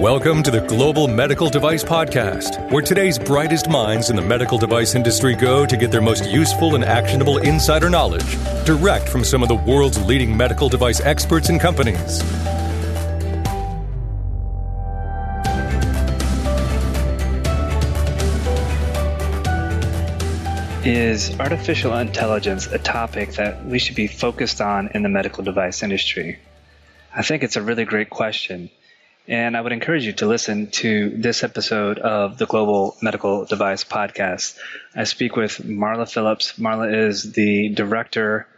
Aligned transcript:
Welcome 0.00 0.42
to 0.44 0.50
the 0.50 0.62
Global 0.62 1.08
Medical 1.08 1.50
Device 1.50 1.84
Podcast, 1.84 2.72
where 2.72 2.80
today's 2.80 3.18
brightest 3.18 3.68
minds 3.68 4.08
in 4.08 4.16
the 4.16 4.22
medical 4.22 4.56
device 4.56 4.94
industry 4.94 5.34
go 5.34 5.66
to 5.66 5.76
get 5.76 5.90
their 5.90 6.00
most 6.00 6.24
useful 6.24 6.74
and 6.74 6.82
actionable 6.82 7.36
insider 7.36 7.90
knowledge 7.90 8.38
direct 8.64 9.10
from 9.10 9.24
some 9.24 9.42
of 9.42 9.50
the 9.50 9.56
world's 9.56 10.02
leading 10.02 10.34
medical 10.34 10.70
device 10.70 11.02
experts 11.02 11.50
and 11.50 11.60
companies. 11.60 12.22
Is 20.86 21.38
artificial 21.38 21.94
intelligence 21.98 22.68
a 22.68 22.78
topic 22.78 23.34
that 23.34 23.66
we 23.66 23.78
should 23.78 23.96
be 23.96 24.06
focused 24.06 24.62
on 24.62 24.88
in 24.94 25.02
the 25.02 25.10
medical 25.10 25.44
device 25.44 25.82
industry? 25.82 26.38
I 27.14 27.20
think 27.20 27.42
it's 27.42 27.56
a 27.56 27.62
really 27.62 27.84
great 27.84 28.08
question. 28.08 28.70
And 29.30 29.56
I 29.56 29.60
would 29.60 29.70
encourage 29.70 30.04
you 30.04 30.12
to 30.14 30.26
listen 30.26 30.72
to 30.82 31.10
this 31.10 31.44
episode 31.44 32.00
of 32.00 32.36
the 32.36 32.46
Global 32.46 32.96
Medical 33.00 33.44
Device 33.44 33.84
Podcast. 33.84 34.58
I 34.92 35.04
speak 35.04 35.36
with 35.36 35.58
Marla 35.58 36.10
Phillips. 36.10 36.54
Marla 36.54 36.92
is 37.06 37.30
the 37.32 37.68
director 37.68 38.48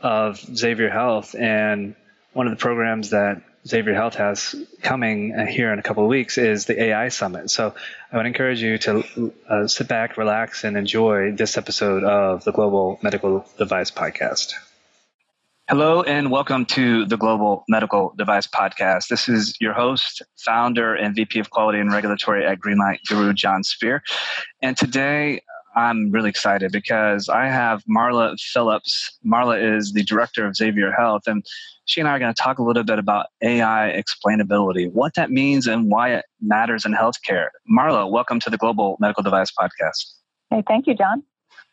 of 0.00 0.38
Xavier 0.38 0.88
Health, 0.88 1.34
and 1.34 1.94
one 2.32 2.46
of 2.46 2.50
the 2.50 2.56
programs 2.56 3.10
that 3.10 3.42
Xavier 3.66 3.92
Health 3.92 4.14
has 4.14 4.54
coming 4.80 5.36
here 5.48 5.70
in 5.70 5.78
a 5.78 5.82
couple 5.82 6.04
of 6.04 6.08
weeks 6.08 6.38
is 6.38 6.64
the 6.64 6.82
AI 6.82 7.08
Summit. 7.08 7.50
So 7.50 7.74
I 8.10 8.16
would 8.16 8.24
encourage 8.24 8.62
you 8.62 8.78
to 8.78 9.32
uh, 9.46 9.66
sit 9.66 9.86
back, 9.86 10.16
relax, 10.16 10.64
and 10.64 10.78
enjoy 10.78 11.32
this 11.32 11.58
episode 11.58 12.04
of 12.04 12.42
the 12.42 12.52
Global 12.52 12.98
Medical 13.02 13.46
Device 13.58 13.90
Podcast. 13.90 14.54
Hello, 15.68 16.00
and 16.02 16.30
welcome 16.30 16.64
to 16.66 17.06
the 17.06 17.16
Global 17.16 17.64
Medical 17.68 18.14
Device 18.16 18.46
Podcast. 18.46 19.08
This 19.08 19.28
is 19.28 19.56
your 19.60 19.72
host, 19.72 20.22
founder, 20.36 20.94
and 20.94 21.12
VP 21.12 21.40
of 21.40 21.50
Quality 21.50 21.80
and 21.80 21.92
Regulatory 21.92 22.46
at 22.46 22.60
Greenlight 22.60 22.98
Guru, 23.08 23.32
Jon 23.32 23.64
Speer. 23.64 24.00
And 24.62 24.76
today 24.76 25.40
I'm 25.74 26.12
really 26.12 26.28
excited 26.28 26.70
because 26.70 27.28
I 27.28 27.46
have 27.46 27.82
Marla 27.84 28.38
Phillips. 28.38 29.18
Marla 29.26 29.76
is 29.76 29.92
the 29.92 30.04
director 30.04 30.46
of 30.46 30.54
Xavier 30.54 30.92
Health, 30.92 31.22
and 31.26 31.44
she 31.84 32.00
and 32.00 32.08
I 32.08 32.12
are 32.12 32.20
going 32.20 32.32
to 32.32 32.40
talk 32.40 32.60
a 32.60 32.62
little 32.62 32.84
bit 32.84 33.00
about 33.00 33.26
AI 33.42 33.92
explainability, 34.00 34.88
what 34.92 35.14
that 35.14 35.32
means, 35.32 35.66
and 35.66 35.90
why 35.90 36.14
it 36.14 36.26
matters 36.40 36.84
in 36.84 36.92
healthcare. 36.94 37.48
Marla, 37.68 38.08
welcome 38.08 38.38
to 38.38 38.50
the 38.50 38.56
Global 38.56 38.98
Medical 39.00 39.24
Device 39.24 39.50
Podcast. 39.50 40.12
Hey, 40.48 40.62
thank 40.68 40.86
you, 40.86 40.94
Jon. 40.94 41.24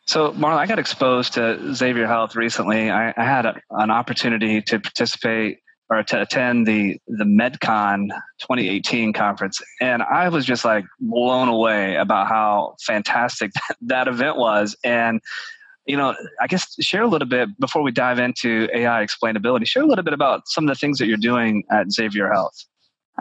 So, 0.06 0.32
Marla, 0.32 0.58
I 0.58 0.66
got 0.66 0.78
exposed 0.78 1.34
to 1.34 1.74
Xavier 1.74 2.06
Health 2.06 2.36
recently. 2.36 2.90
I, 2.90 3.14
I 3.16 3.24
had 3.24 3.46
a, 3.46 3.60
an 3.70 3.90
opportunity 3.90 4.60
to 4.62 4.78
participate 4.78 5.58
or 5.90 6.02
to 6.02 6.22
attend 6.22 6.66
the 6.66 6.98
the 7.06 7.24
MedCon 7.24 8.08
2018 8.40 9.12
conference, 9.12 9.60
and 9.80 10.02
I 10.02 10.28
was 10.28 10.44
just 10.44 10.64
like 10.64 10.84
blown 11.00 11.48
away 11.48 11.96
about 11.96 12.28
how 12.28 12.76
fantastic 12.82 13.52
that, 13.52 13.76
that 13.82 14.08
event 14.08 14.36
was. 14.36 14.76
And 14.84 15.20
you 15.86 15.96
know, 15.96 16.14
I 16.40 16.46
guess 16.46 16.74
share 16.80 17.02
a 17.02 17.08
little 17.08 17.28
bit 17.28 17.48
before 17.60 17.82
we 17.82 17.92
dive 17.92 18.18
into 18.18 18.68
AI 18.74 19.04
explainability. 19.04 19.66
Share 19.66 19.82
a 19.82 19.86
little 19.86 20.04
bit 20.04 20.14
about 20.14 20.48
some 20.48 20.64
of 20.64 20.68
the 20.68 20.78
things 20.78 20.98
that 20.98 21.06
you're 21.06 21.16
doing 21.16 21.64
at 21.70 21.92
Xavier 21.92 22.32
Health. 22.32 22.54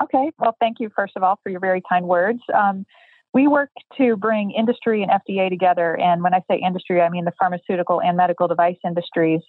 Okay. 0.02 0.32
Well, 0.40 0.56
thank 0.60 0.80
you 0.80 0.90
first 0.96 1.14
of 1.16 1.24
all 1.24 1.40
for 1.44 1.50
your 1.50 1.60
very 1.60 1.82
kind 1.88 2.08
words. 2.08 2.40
Um, 2.54 2.86
we 3.34 3.48
work 3.48 3.70
to 3.98 4.16
bring 4.16 4.52
industry 4.52 5.02
and 5.02 5.12
FDA 5.12 5.50
together. 5.50 6.00
And 6.00 6.22
when 6.22 6.36
I 6.36 6.42
say 6.50 6.62
industry, 6.64 7.02
I 7.02 7.10
mean 7.10 7.26
the 7.26 7.32
pharmaceutical 7.40 8.00
and 8.00 8.16
medical 8.16 8.48
device 8.48 8.78
industries 8.86 9.42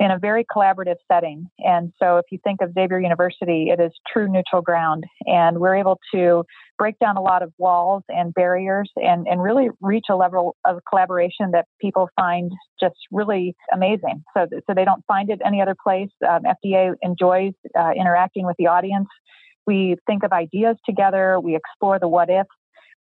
in 0.00 0.10
a 0.10 0.18
very 0.18 0.44
collaborative 0.44 0.96
setting. 1.12 1.46
And 1.58 1.92
so 2.02 2.16
if 2.16 2.24
you 2.30 2.38
think 2.42 2.62
of 2.62 2.72
Xavier 2.72 3.00
University, 3.00 3.68
it 3.70 3.80
is 3.80 3.92
true 4.10 4.28
neutral 4.28 4.62
ground. 4.62 5.04
And 5.26 5.58
we're 5.58 5.76
able 5.76 6.00
to 6.14 6.44
break 6.78 6.98
down 7.00 7.16
a 7.18 7.20
lot 7.20 7.42
of 7.42 7.52
walls 7.58 8.02
and 8.08 8.32
barriers 8.32 8.90
and, 8.96 9.26
and 9.28 9.42
really 9.42 9.68
reach 9.82 10.06
a 10.10 10.16
level 10.16 10.56
of 10.64 10.78
collaboration 10.88 11.50
that 11.52 11.66
people 11.80 12.08
find 12.16 12.50
just 12.80 12.96
really 13.10 13.54
amazing. 13.74 14.24
So, 14.34 14.46
so 14.50 14.74
they 14.74 14.84
don't 14.84 15.04
find 15.06 15.28
it 15.28 15.40
any 15.44 15.60
other 15.60 15.76
place. 15.82 16.10
Um, 16.26 16.42
FDA 16.44 16.94
enjoys 17.02 17.52
uh, 17.78 17.90
interacting 17.94 18.46
with 18.46 18.56
the 18.58 18.68
audience. 18.68 19.08
We 19.66 19.96
think 20.06 20.22
of 20.22 20.32
ideas 20.32 20.76
together. 20.86 21.38
We 21.40 21.54
explore 21.54 21.98
the 21.98 22.08
what 22.08 22.30
ifs 22.30 22.48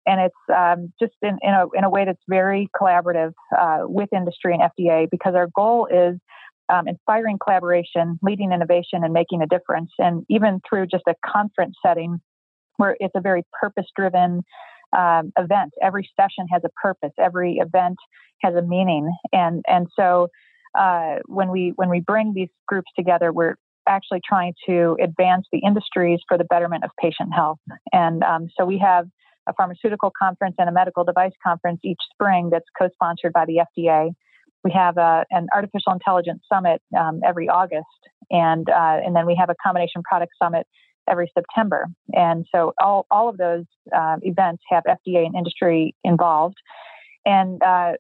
and 0.06 0.22
it's 0.22 0.36
um, 0.56 0.92
just 1.00 1.14
in, 1.22 1.38
in, 1.42 1.54
a, 1.54 1.66
in 1.76 1.84
a 1.84 1.90
way 1.90 2.06
that's 2.06 2.22
very 2.28 2.70
collaborative 2.80 3.34
uh, 3.58 3.80
with 3.84 4.10
industry 4.14 4.54
and 4.54 4.62
FDA 4.62 5.10
because 5.10 5.36
our 5.36 5.48
goal 5.56 5.88
is 5.88 6.20
um, 6.70 6.88
inspiring 6.88 7.38
collaboration, 7.44 8.20
leading 8.22 8.52
innovation, 8.52 9.04
and 9.04 9.14
making 9.14 9.42
a 9.42 9.48
difference. 9.48 9.92
And 10.00 10.26
even 10.30 10.62
through 10.68 10.88
just 10.88 11.04
a 11.08 11.16
conference 11.26 11.76
setting 11.86 12.20
where 12.78 12.96
it's 13.00 13.14
a 13.16 13.22
very 13.22 13.44
purpose 13.60 13.86
driven 13.96 14.44
um, 14.98 15.32
event, 15.38 15.74
every 15.82 16.10
session 16.20 16.48
has 16.52 16.62
a 16.66 16.70
purpose, 16.82 17.12
every 17.20 17.58
event 17.58 17.98
has 18.42 18.56
a 18.56 18.62
meaning. 18.62 19.12
And, 19.32 19.64
and 19.68 19.88
so 19.96 20.28
uh, 20.78 21.18
when, 21.26 21.50
we, 21.50 21.74
when 21.76 21.90
we 21.90 22.00
bring 22.00 22.34
these 22.34 22.50
groups 22.68 22.92
together, 22.96 23.32
we're 23.32 23.56
actually 23.88 24.22
trying 24.28 24.54
to 24.68 24.98
advance 25.02 25.46
the 25.52 25.60
industries 25.60 26.20
for 26.28 26.38
the 26.38 26.46
betterment 26.46 26.84
of 26.84 26.92
patient 27.00 27.34
health. 27.34 27.60
And 27.92 28.24
um, 28.24 28.48
so 28.58 28.66
we 28.66 28.80
have 28.80 29.08
a 29.48 29.54
pharmaceutical 29.54 30.12
conference 30.18 30.56
and 30.58 30.70
a 30.70 30.72
medical 30.72 31.04
device 31.04 31.34
conference 31.46 31.80
each 31.84 32.00
spring 32.12 32.50
that's 32.52 32.66
co-sponsored 32.80 33.34
by 33.34 33.46
the 33.46 33.62
FDA. 33.78 34.12
We 34.64 34.72
have 34.72 34.98
a, 34.98 35.26
an 35.32 35.48
artificial 35.54 35.92
intelligence 35.92 36.44
summit 36.52 36.82
um, 36.98 37.20
every 37.26 37.50
August, 37.50 37.86
and 38.32 38.70
uh, 38.70 39.00
and 39.04 39.16
then 39.16 39.26
we 39.26 39.36
have 39.36 39.50
a 39.50 39.56
combination 39.62 40.04
product 40.04 40.32
summit 40.42 40.66
every 41.10 41.30
September. 41.38 41.88
And 42.14 42.46
so 42.54 42.74
all 42.80 43.06
all 43.12 43.28
of 43.28 43.38
those 43.38 43.66
uh, 43.94 44.18
events 44.22 44.64
have 44.70 44.84
FDA 44.86 45.26
and 45.26 45.36
industry 45.36 45.96
involved, 46.06 46.56
and 47.26 47.62
uh, 47.62 47.94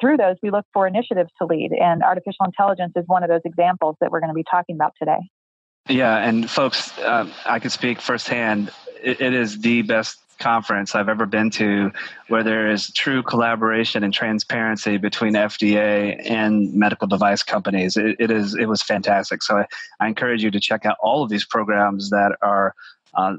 through 0.00 0.16
those 0.16 0.34
we 0.42 0.50
look 0.50 0.66
for 0.72 0.88
initiatives 0.88 1.30
to 1.40 1.46
lead. 1.46 1.70
And 1.80 2.02
artificial 2.02 2.44
intelligence 2.44 2.92
is 2.96 3.04
one 3.06 3.22
of 3.22 3.28
those 3.28 3.42
examples 3.44 3.94
that 4.00 4.10
we're 4.10 4.20
going 4.20 4.30
to 4.30 4.34
be 4.34 4.44
talking 4.50 4.74
about 4.74 4.94
today. 4.98 5.20
Yeah, 5.88 6.16
and 6.16 6.50
folks, 6.50 6.96
uh, 6.98 7.28
I 7.46 7.58
can 7.58 7.70
speak 7.70 8.00
firsthand. 8.00 8.70
it, 9.02 9.20
it 9.20 9.34
is 9.34 9.60
the 9.60 9.82
best 9.82 10.18
conference 10.40 10.94
I've 10.94 11.08
ever 11.08 11.26
been 11.26 11.50
to 11.50 11.92
where 12.28 12.42
there 12.42 12.68
is 12.70 12.92
true 12.92 13.22
collaboration 13.22 14.02
and 14.02 14.12
transparency 14.12 14.96
between 14.96 15.34
FDA 15.34 16.20
and 16.28 16.72
medical 16.74 17.06
device 17.06 17.42
companies. 17.42 17.96
it, 17.96 18.16
it 18.18 18.30
is 18.30 18.54
it 18.54 18.66
was 18.66 18.82
fantastic. 18.82 19.42
So 19.42 19.58
I, 19.58 19.66
I, 20.00 20.08
encourage 20.08 20.42
you 20.42 20.50
to 20.50 20.60
check 20.60 20.84
out 20.84 20.96
all 21.00 21.22
of 21.22 21.30
these 21.30 21.44
programs 21.44 22.10
that 22.10 22.36
are 22.42 22.74
uh, 23.14 23.36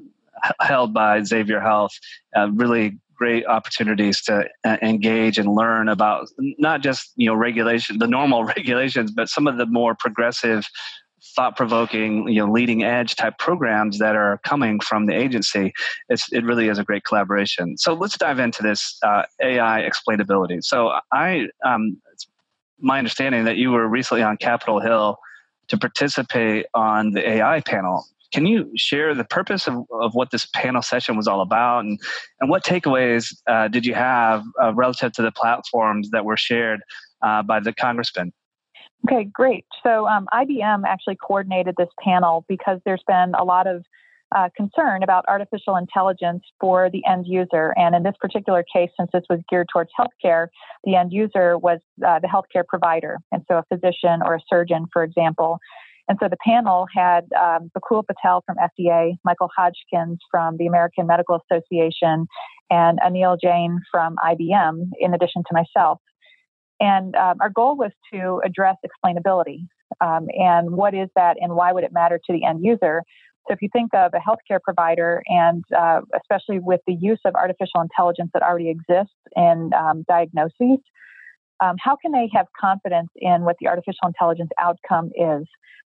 held 0.62 0.94
by 0.94 1.22
Xavier 1.23 1.59
Health. 1.59 1.91
Uh, 2.35 2.50
really 2.51 2.97
great 3.16 3.45
opportunities 3.45 4.19
to 4.19 4.47
uh, 4.63 4.78
engage 4.81 5.38
and 5.38 5.53
learn 5.53 5.88
about 5.88 6.28
not 6.39 6.81
just 6.81 7.12
you 7.16 7.28
know 7.28 7.35
regulation 7.35 8.00
the 8.00 8.07
normal 8.07 8.44
regulations 8.56 9.12
but 9.12 9.29
some 9.29 9.45
of 9.45 9.57
the 9.57 9.68
more 9.68 9.94
progressive 9.94 10.68
thought 11.36 11.56
provoking, 11.56 12.28
you 12.28 12.46
know, 12.46 12.52
leading 12.52 12.84
edge 12.84 13.16
type 13.16 13.38
programs 13.38 14.00
that 14.00 14.16
are 14.16 14.40
coming 14.44 14.80
from 14.80 15.06
the 15.06 15.14
agency. 15.14 15.74
It's, 16.09 16.32
it 16.32 16.44
really 16.44 16.68
is 16.68 16.80
a 16.80 16.84
great 16.84 17.04
collaboration. 17.04 17.78
So 17.78 17.94
let's 17.94 18.18
dive 18.18 18.40
into 18.40 18.64
this 18.64 18.98
uh, 19.04 19.24
AI 19.42 19.88
explainability. 19.88 20.64
So 20.64 20.94
I, 21.12 21.48
um, 21.66 22.02
it's 22.12 22.28
my 22.80 22.98
understanding 22.98 23.46
that 23.46 23.58
you 23.58 23.72
were 23.72 23.88
recently 23.88 24.24
on 24.24 24.38
Capitol 24.38 24.80
Hill 24.80 25.18
to 25.68 25.78
participate 25.78 26.66
on 26.74 27.12
the 27.12 27.28
AI 27.28 27.62
panel. 27.62 28.06
Can 28.34 28.46
you 28.46 28.72
share 28.76 29.14
the 29.14 29.26
purpose 29.26 29.68
of, 29.68 29.86
of 29.92 30.16
what 30.16 30.31
this 30.31 30.48
panel 30.54 30.81
session 30.81 31.18
was 31.18 31.28
all 31.28 31.42
about 31.42 31.81
and, 31.81 32.00
and 32.40 32.50
what 32.50 32.64
takeaways 32.64 33.36
uh, 33.48 33.68
did 33.68 33.86
you 33.86 33.94
have 33.94 34.44
uh, 34.62 34.74
relative 34.74 35.12
to 35.14 35.22
the 35.22 35.31
platforms 35.31 36.10
that 36.12 36.26
were 36.26 36.38
shared 36.38 36.80
uh, 37.22 37.44
by 37.44 37.60
the 37.60 37.74
congressman? 37.74 38.34
Okay, 39.06 39.23
great. 39.23 39.66
So 39.84 40.07
um, 40.07 40.28
IBM 40.31 40.84
actually 40.85 41.16
coordinated 41.16 41.75
this 41.78 41.89
panel 42.03 42.45
because 42.47 42.79
there's 42.85 43.03
been 43.07 43.34
a 43.38 43.44
lot 43.44 43.66
of 43.67 43.84
uh, 44.35 44.50
concern 44.56 45.03
about 45.03 45.25
artificial 45.28 45.75
intelligence 45.75 46.44
for 46.59 46.89
the 46.89 47.03
end 47.06 47.25
user. 47.27 47.74
And 47.75 47.95
in 47.95 48.03
this 48.03 48.13
particular 48.19 48.63
case, 48.74 48.89
since 48.98 49.09
this 49.12 49.24
was 49.30 49.39
geared 49.50 49.68
towards 49.74 49.89
healthcare, 50.00 50.48
the 50.83 50.95
end 50.95 51.12
user 51.12 51.57
was 51.57 51.80
uh, 52.06 52.19
the 52.19 52.27
healthcare 52.27 52.65
provider. 52.65 53.18
And 53.31 53.44
so 53.48 53.57
a 53.57 53.63
physician 53.74 54.21
or 54.24 54.36
a 54.36 54.39
surgeon, 54.50 54.86
for 54.94 55.04
example. 55.04 55.59
And 56.07 56.18
so 56.21 56.27
the 56.30 56.38
panel 56.45 56.88
had 56.95 57.25
um, 57.39 57.71
Bakul 57.77 58.04
Patel 58.06 58.44
from 58.45 58.57
FDA, 58.57 59.13
Michael 59.24 59.50
Hodgkins 59.56 60.19
from 60.30 60.57
the 60.57 60.68
American 60.68 61.07
Medical 61.07 61.42
Association, 61.50 62.27
and 62.69 63.00
Anil 63.00 63.38
Jain 63.42 63.80
from 63.92 64.15
IBM, 64.24 64.89
in 65.00 65.13
addition 65.13 65.44
to 65.47 65.54
myself. 65.54 66.00
And 66.81 67.16
um, 67.16 67.38
our 67.39 67.50
goal 67.50 67.78
was 67.78 67.92
to 68.12 68.42
address 68.44 68.75
explainability 68.83 69.68
um, 70.01 70.28
and 70.33 70.72
what 70.72 70.94
is 70.95 71.10
that 71.16 71.38
and 71.39 71.54
why 71.54 71.72
would 71.72 71.83
it 71.83 71.94
matter 71.94 72.18
to 72.18 72.33
the 72.33 72.44
end 72.44 72.66
user. 72.66 73.04
So 73.48 73.54
if 73.54 73.62
you 73.62 73.69
think 73.72 73.94
of 73.94 74.12
a 74.13 74.18
healthcare 74.18 74.60
provider 74.62 75.22
and 75.28 75.63
uh, 75.78 76.01
especially 76.19 76.60
with 76.60 76.81
the 76.88 76.94
use 76.94 77.19
of 77.24 77.36
artificial 77.36 77.81
intelligence 77.81 78.31
that 78.33 78.42
already 78.42 78.69
exists 78.69 79.13
in 79.36 79.72
um, 79.78 80.04
diagnoses, 80.07 80.80
um, 81.63 81.75
how 81.80 81.95
can 82.01 82.12
they 82.12 82.30
have 82.33 82.48
confidence 82.60 83.10
in 83.16 83.44
what 83.44 83.57
the 83.60 83.68
artificial 83.68 84.07
intelligence 84.07 84.50
outcome 84.60 85.12
is? 85.16 85.45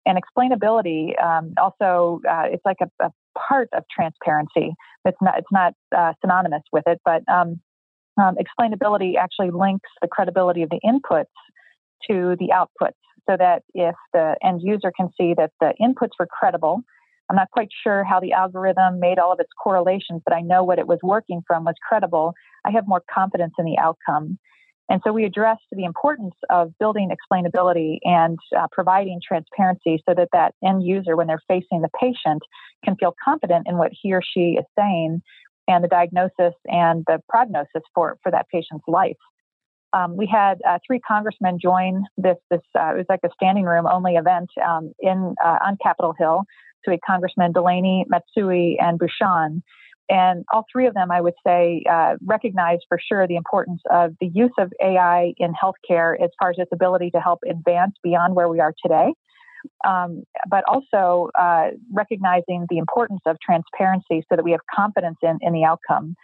And 0.05 0.17
explainability 0.17 1.21
um, 1.23 1.53
also, 1.57 2.21
uh, 2.27 2.45
it's 2.45 2.65
like 2.65 2.77
a, 2.81 3.05
a, 3.05 3.11
part 3.37 3.69
of 3.73 3.83
transparency. 3.93 4.73
It's 5.05 5.17
not 5.21 5.37
it's 5.37 5.51
not 5.51 5.73
uh, 5.95 6.13
synonymous 6.19 6.63
with 6.73 6.83
it, 6.87 6.99
but 7.05 7.21
um, 8.17 8.35
explainability 8.35 9.15
actually 9.17 9.51
links 9.51 9.89
the 10.01 10.07
credibility 10.07 10.63
of 10.63 10.69
the 10.69 10.79
inputs 10.85 11.25
to 12.09 12.35
the 12.39 12.49
outputs, 12.53 12.93
so 13.29 13.37
that 13.37 13.63
if 13.73 13.95
the 14.13 14.35
end 14.43 14.61
user 14.63 14.91
can 14.95 15.09
see 15.17 15.33
that 15.37 15.51
the 15.59 15.73
inputs 15.81 16.11
were 16.19 16.27
credible. 16.27 16.81
I'm 17.29 17.35
not 17.35 17.51
quite 17.51 17.69
sure 17.83 18.03
how 18.03 18.19
the 18.19 18.33
algorithm 18.33 18.99
made 18.99 19.19
all 19.19 19.31
of 19.31 19.39
its 19.39 19.51
correlations, 19.63 20.23
but 20.25 20.35
I 20.35 20.41
know 20.41 20.63
what 20.63 20.79
it 20.79 20.87
was 20.87 20.97
working 21.03 21.43
from 21.45 21.63
was 21.63 21.75
credible. 21.87 22.33
I 22.65 22.71
have 22.71 22.87
more 22.87 23.03
confidence 23.13 23.53
in 23.59 23.65
the 23.65 23.77
outcome. 23.77 24.39
And 24.89 24.99
so 25.05 25.13
we 25.13 25.23
addressed 25.25 25.61
the 25.71 25.83
importance 25.83 26.33
of 26.49 26.73
building 26.79 27.11
explainability 27.11 27.99
and 28.03 28.39
uh, 28.57 28.65
providing 28.71 29.21
transparency 29.25 30.01
so 30.09 30.15
that 30.15 30.29
that 30.33 30.55
end 30.65 30.83
user, 30.83 31.15
when 31.15 31.27
they're 31.27 31.43
facing 31.47 31.81
the 31.81 31.89
patient, 31.99 32.41
can 32.83 32.95
feel 32.95 33.13
confident 33.23 33.67
in 33.69 33.77
what 33.77 33.91
he 34.01 34.11
or 34.13 34.21
she 34.23 34.57
is 34.57 34.65
saying 34.77 35.21
and 35.69 35.83
the 35.83 35.87
diagnosis 35.87 36.55
and 36.65 37.03
the 37.07 37.21
prognosis 37.29 37.83
for, 37.93 38.17
for 38.23 38.31
that 38.31 38.47
patient's 38.51 38.83
life. 38.87 39.15
Um, 39.93 40.17
we 40.17 40.27
had 40.27 40.59
uh, 40.67 40.79
three 40.85 40.99
congressmen 40.99 41.57
join 41.61 42.03
this. 42.17 42.35
This 42.51 42.61
uh, 42.77 42.93
it 42.93 42.97
was 42.97 43.05
like 43.09 43.21
a 43.25 43.29
standing 43.33 43.65
room 43.65 43.87
only 43.87 44.15
event 44.15 44.49
um, 44.67 44.93
in 44.99 45.35
uh, 45.43 45.57
on 45.65 45.77
Capitol 45.81 46.13
Hill. 46.17 46.43
So 46.83 46.91
we 46.91 46.93
had 46.93 47.01
Congressman 47.07 47.53
Delaney, 47.53 48.05
Matsui, 48.07 48.77
and 48.79 48.99
Bucshon, 48.99 49.61
and 50.09 50.45
all 50.51 50.65
three 50.71 50.87
of 50.87 50.93
them, 50.93 51.11
I 51.11 51.21
would 51.21 51.33
say, 51.45 51.83
uh, 51.89 52.15
recognize 52.25 52.79
for 52.87 52.99
sure 52.99 53.27
the 53.27 53.35
importance 53.35 53.81
of 53.91 54.13
the 54.19 54.27
use 54.27 54.51
of 54.57 54.71
AI 54.81 55.33
in 55.37 55.53
healthcare 55.53 56.15
as 56.21 56.29
far 56.39 56.51
as 56.51 56.57
its 56.59 56.71
ability 56.73 57.11
to 57.11 57.19
help 57.19 57.39
advance 57.49 57.93
beyond 58.03 58.35
where 58.35 58.49
we 58.49 58.59
are 58.59 58.73
today. 58.83 59.13
Um, 59.85 60.23
but 60.49 60.63
also 60.67 61.29
uh, 61.39 61.69
recognizing 61.91 62.65
the 62.69 62.77
importance 62.77 63.21
of 63.25 63.37
transparency 63.43 64.23
so 64.29 64.35
that 64.35 64.43
we 64.43 64.51
have 64.51 64.61
confidence 64.73 65.17
in, 65.21 65.37
in 65.41 65.53
the 65.53 65.63
outcome. 65.63 66.15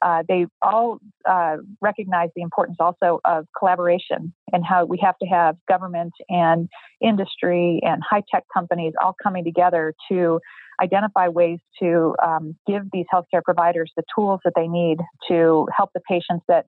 Uh, 0.00 0.22
they 0.28 0.46
all 0.62 0.98
uh, 1.28 1.56
recognize 1.80 2.28
the 2.36 2.42
importance 2.42 2.76
also 2.78 3.20
of 3.24 3.46
collaboration 3.58 4.32
and 4.52 4.64
how 4.64 4.84
we 4.84 4.96
have 5.02 5.16
to 5.20 5.26
have 5.26 5.56
government 5.68 6.12
and 6.28 6.68
industry 7.00 7.80
and 7.82 8.00
high 8.08 8.22
tech 8.32 8.44
companies 8.54 8.92
all 9.02 9.14
coming 9.20 9.42
together 9.44 9.92
to 10.08 10.38
identify 10.80 11.26
ways 11.28 11.58
to 11.82 12.14
um, 12.24 12.56
give 12.66 12.82
these 12.92 13.06
healthcare 13.12 13.42
providers 13.44 13.90
the 13.96 14.04
tools 14.14 14.40
that 14.44 14.52
they 14.54 14.68
need 14.68 14.98
to 15.26 15.66
help 15.76 15.90
the 15.94 16.00
patients 16.08 16.44
that 16.46 16.66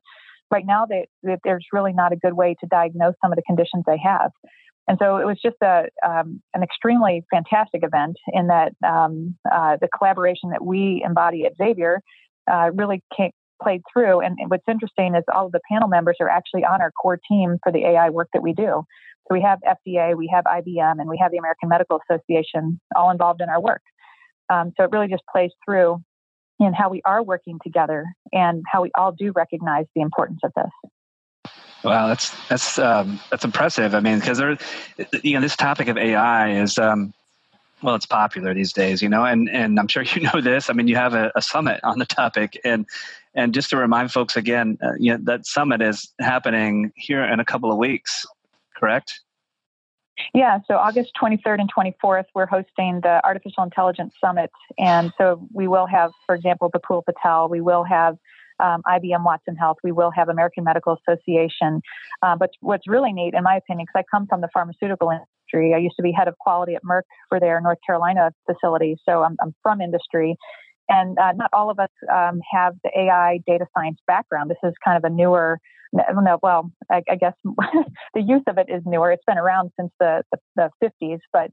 right 0.50 0.66
now 0.66 0.84
they, 0.84 1.06
there's 1.44 1.66
really 1.72 1.92
not 1.92 2.12
a 2.12 2.16
good 2.16 2.34
way 2.34 2.56
to 2.60 2.66
diagnose 2.66 3.14
some 3.22 3.30
of 3.30 3.36
the 3.36 3.42
conditions 3.42 3.84
they 3.86 3.98
have. 4.02 4.32
And 4.88 4.98
so 5.00 5.18
it 5.18 5.26
was 5.26 5.38
just 5.42 5.56
a, 5.62 5.84
um, 6.06 6.42
an 6.54 6.62
extremely 6.62 7.24
fantastic 7.30 7.82
event 7.84 8.16
in 8.32 8.48
that 8.48 8.72
um, 8.86 9.36
uh, 9.50 9.76
the 9.80 9.88
collaboration 9.96 10.50
that 10.50 10.64
we 10.64 11.02
embody 11.04 11.44
at 11.44 11.52
Xavier 11.56 12.00
uh, 12.50 12.70
really 12.74 13.02
came, 13.16 13.30
played 13.62 13.82
through. 13.92 14.20
And 14.20 14.36
what's 14.48 14.64
interesting 14.68 15.14
is 15.14 15.22
all 15.32 15.46
of 15.46 15.52
the 15.52 15.60
panel 15.70 15.88
members 15.88 16.16
are 16.20 16.28
actually 16.28 16.64
on 16.64 16.80
our 16.80 16.90
core 16.90 17.20
team 17.30 17.58
for 17.62 17.70
the 17.70 17.84
AI 17.86 18.10
work 18.10 18.28
that 18.32 18.42
we 18.42 18.52
do. 18.52 18.82
So 19.28 19.34
we 19.34 19.42
have 19.42 19.60
FDA, 19.64 20.16
we 20.16 20.28
have 20.32 20.44
IBM, 20.44 20.98
and 20.98 21.08
we 21.08 21.18
have 21.22 21.30
the 21.30 21.38
American 21.38 21.68
Medical 21.68 22.00
Association 22.10 22.80
all 22.96 23.10
involved 23.10 23.40
in 23.40 23.48
our 23.48 23.60
work. 23.60 23.82
Um, 24.52 24.72
so 24.76 24.84
it 24.84 24.90
really 24.90 25.08
just 25.08 25.22
plays 25.30 25.52
through 25.64 26.02
in 26.58 26.74
how 26.74 26.90
we 26.90 27.00
are 27.04 27.22
working 27.22 27.58
together 27.62 28.04
and 28.32 28.64
how 28.70 28.82
we 28.82 28.90
all 28.98 29.12
do 29.12 29.32
recognize 29.34 29.86
the 29.94 30.02
importance 30.02 30.40
of 30.44 30.52
this. 30.56 30.90
Wow, 31.82 32.08
that's 32.08 32.36
that's 32.48 32.78
um, 32.78 33.20
that's 33.30 33.44
impressive. 33.44 33.94
I 33.94 34.00
mean, 34.00 34.18
because 34.18 34.38
there, 34.38 34.58
you 35.22 35.34
know, 35.34 35.40
this 35.40 35.56
topic 35.56 35.88
of 35.88 35.96
AI 35.96 36.52
is 36.52 36.78
um, 36.78 37.14
well, 37.82 37.94
it's 37.94 38.06
popular 38.06 38.52
these 38.52 38.72
days, 38.72 39.00
you 39.02 39.08
know, 39.08 39.24
and 39.24 39.48
and 39.48 39.78
I'm 39.78 39.88
sure 39.88 40.02
you 40.14 40.20
know 40.20 40.40
this. 40.40 40.70
I 40.70 40.72
mean, 40.72 40.88
you 40.88 40.96
have 40.96 41.14
a, 41.14 41.32
a 41.34 41.42
summit 41.42 41.80
on 41.82 41.98
the 41.98 42.06
topic, 42.06 42.60
and 42.64 42.86
and 43.34 43.54
just 43.54 43.70
to 43.70 43.76
remind 43.76 44.12
folks 44.12 44.36
again, 44.36 44.78
uh, 44.82 44.92
you 44.98 45.12
know, 45.12 45.18
that 45.24 45.46
summit 45.46 45.80
is 45.80 46.12
happening 46.20 46.92
here 46.96 47.24
in 47.24 47.40
a 47.40 47.44
couple 47.44 47.70
of 47.70 47.78
weeks, 47.78 48.26
correct? 48.76 49.20
Yeah, 50.34 50.58
so 50.68 50.74
August 50.76 51.12
23rd 51.20 51.60
and 51.60 51.70
24th, 51.72 52.26
we're 52.34 52.46
hosting 52.46 53.00
the 53.00 53.24
Artificial 53.24 53.62
Intelligence 53.62 54.12
Summit. 54.20 54.50
And 54.78 55.12
so 55.16 55.48
we 55.52 55.66
will 55.66 55.86
have, 55.86 56.10
for 56.26 56.34
example, 56.34 56.70
Vipul 56.70 57.02
Patel, 57.04 57.48
we 57.48 57.62
will 57.62 57.84
have 57.84 58.18
um, 58.60 58.82
IBM 58.86 59.24
Watson 59.24 59.56
Health, 59.56 59.78
we 59.82 59.92
will 59.92 60.10
have 60.10 60.28
American 60.28 60.64
Medical 60.64 60.96
Association. 61.06 61.80
Uh, 62.22 62.36
but 62.36 62.50
what's 62.60 62.86
really 62.86 63.12
neat, 63.12 63.34
in 63.34 63.42
my 63.42 63.56
opinion, 63.56 63.86
because 63.86 64.04
I 64.04 64.16
come 64.16 64.26
from 64.26 64.40
the 64.40 64.48
pharmaceutical 64.52 65.10
industry, 65.10 65.74
I 65.74 65.78
used 65.78 65.96
to 65.96 66.02
be 66.02 66.12
head 66.12 66.28
of 66.28 66.38
quality 66.38 66.74
at 66.74 66.82
Merck 66.84 67.02
for 67.28 67.40
their 67.40 67.60
North 67.60 67.78
Carolina 67.84 68.30
facility. 68.50 68.96
So 69.08 69.22
I'm, 69.22 69.36
I'm 69.42 69.54
from 69.62 69.80
industry. 69.80 70.36
And 70.90 71.16
uh, 71.18 71.32
not 71.32 71.50
all 71.52 71.70
of 71.70 71.78
us 71.78 71.88
um, 72.12 72.40
have 72.52 72.74
the 72.84 72.90
AI 72.94 73.38
data 73.46 73.64
science 73.74 73.98
background. 74.06 74.50
This 74.50 74.58
is 74.62 74.74
kind 74.84 74.96
of 74.96 75.10
a 75.10 75.14
newer 75.14 75.58
no, 75.92 76.38
well, 76.42 76.70
I, 76.90 77.02
I 77.10 77.16
guess 77.16 77.32
the 77.44 78.20
use 78.20 78.42
of 78.46 78.58
it 78.58 78.66
is 78.68 78.82
newer. 78.86 79.10
It's 79.12 79.24
been 79.26 79.38
around 79.38 79.70
since 79.78 79.90
the, 79.98 80.22
the, 80.30 80.70
the 80.80 80.90
50s, 81.02 81.18
but 81.32 81.50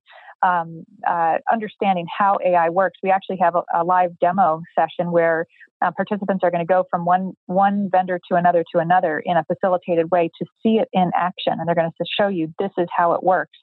um, 0.47 0.83
uh, 1.07 1.37
understanding 1.51 2.05
how 2.15 2.37
AI 2.45 2.69
works, 2.69 2.99
we 3.01 3.09
actually 3.09 3.37
have 3.41 3.55
a, 3.55 3.63
a 3.73 3.83
live 3.83 4.17
demo 4.19 4.61
session 4.77 5.11
where 5.11 5.45
uh, 5.83 5.91
participants 5.95 6.41
are 6.43 6.51
going 6.51 6.65
to 6.65 6.71
go 6.71 6.83
from 6.89 7.05
one 7.05 7.33
one 7.45 7.89
vendor 7.91 8.19
to 8.31 8.35
another 8.35 8.63
to 8.73 8.79
another 8.79 9.21
in 9.23 9.37
a 9.37 9.43
facilitated 9.45 10.09
way 10.11 10.29
to 10.39 10.45
see 10.63 10.79
it 10.79 10.87
in 10.93 11.11
action, 11.15 11.53
and 11.53 11.67
they're 11.67 11.75
going 11.75 11.89
to 11.89 12.05
show 12.19 12.27
you 12.27 12.53
this 12.59 12.71
is 12.77 12.87
how 12.95 13.13
it 13.13 13.23
works. 13.23 13.57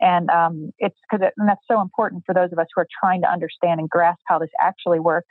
And 0.00 0.30
um, 0.30 0.72
it's 0.78 0.96
because 1.02 1.26
it, 1.26 1.34
and 1.36 1.48
that's 1.48 1.60
so 1.70 1.80
important 1.80 2.22
for 2.24 2.34
those 2.34 2.52
of 2.52 2.58
us 2.58 2.66
who 2.74 2.80
are 2.80 2.88
trying 3.02 3.22
to 3.22 3.30
understand 3.30 3.80
and 3.80 3.88
grasp 3.88 4.20
how 4.26 4.38
this 4.38 4.50
actually 4.60 5.00
works 5.00 5.28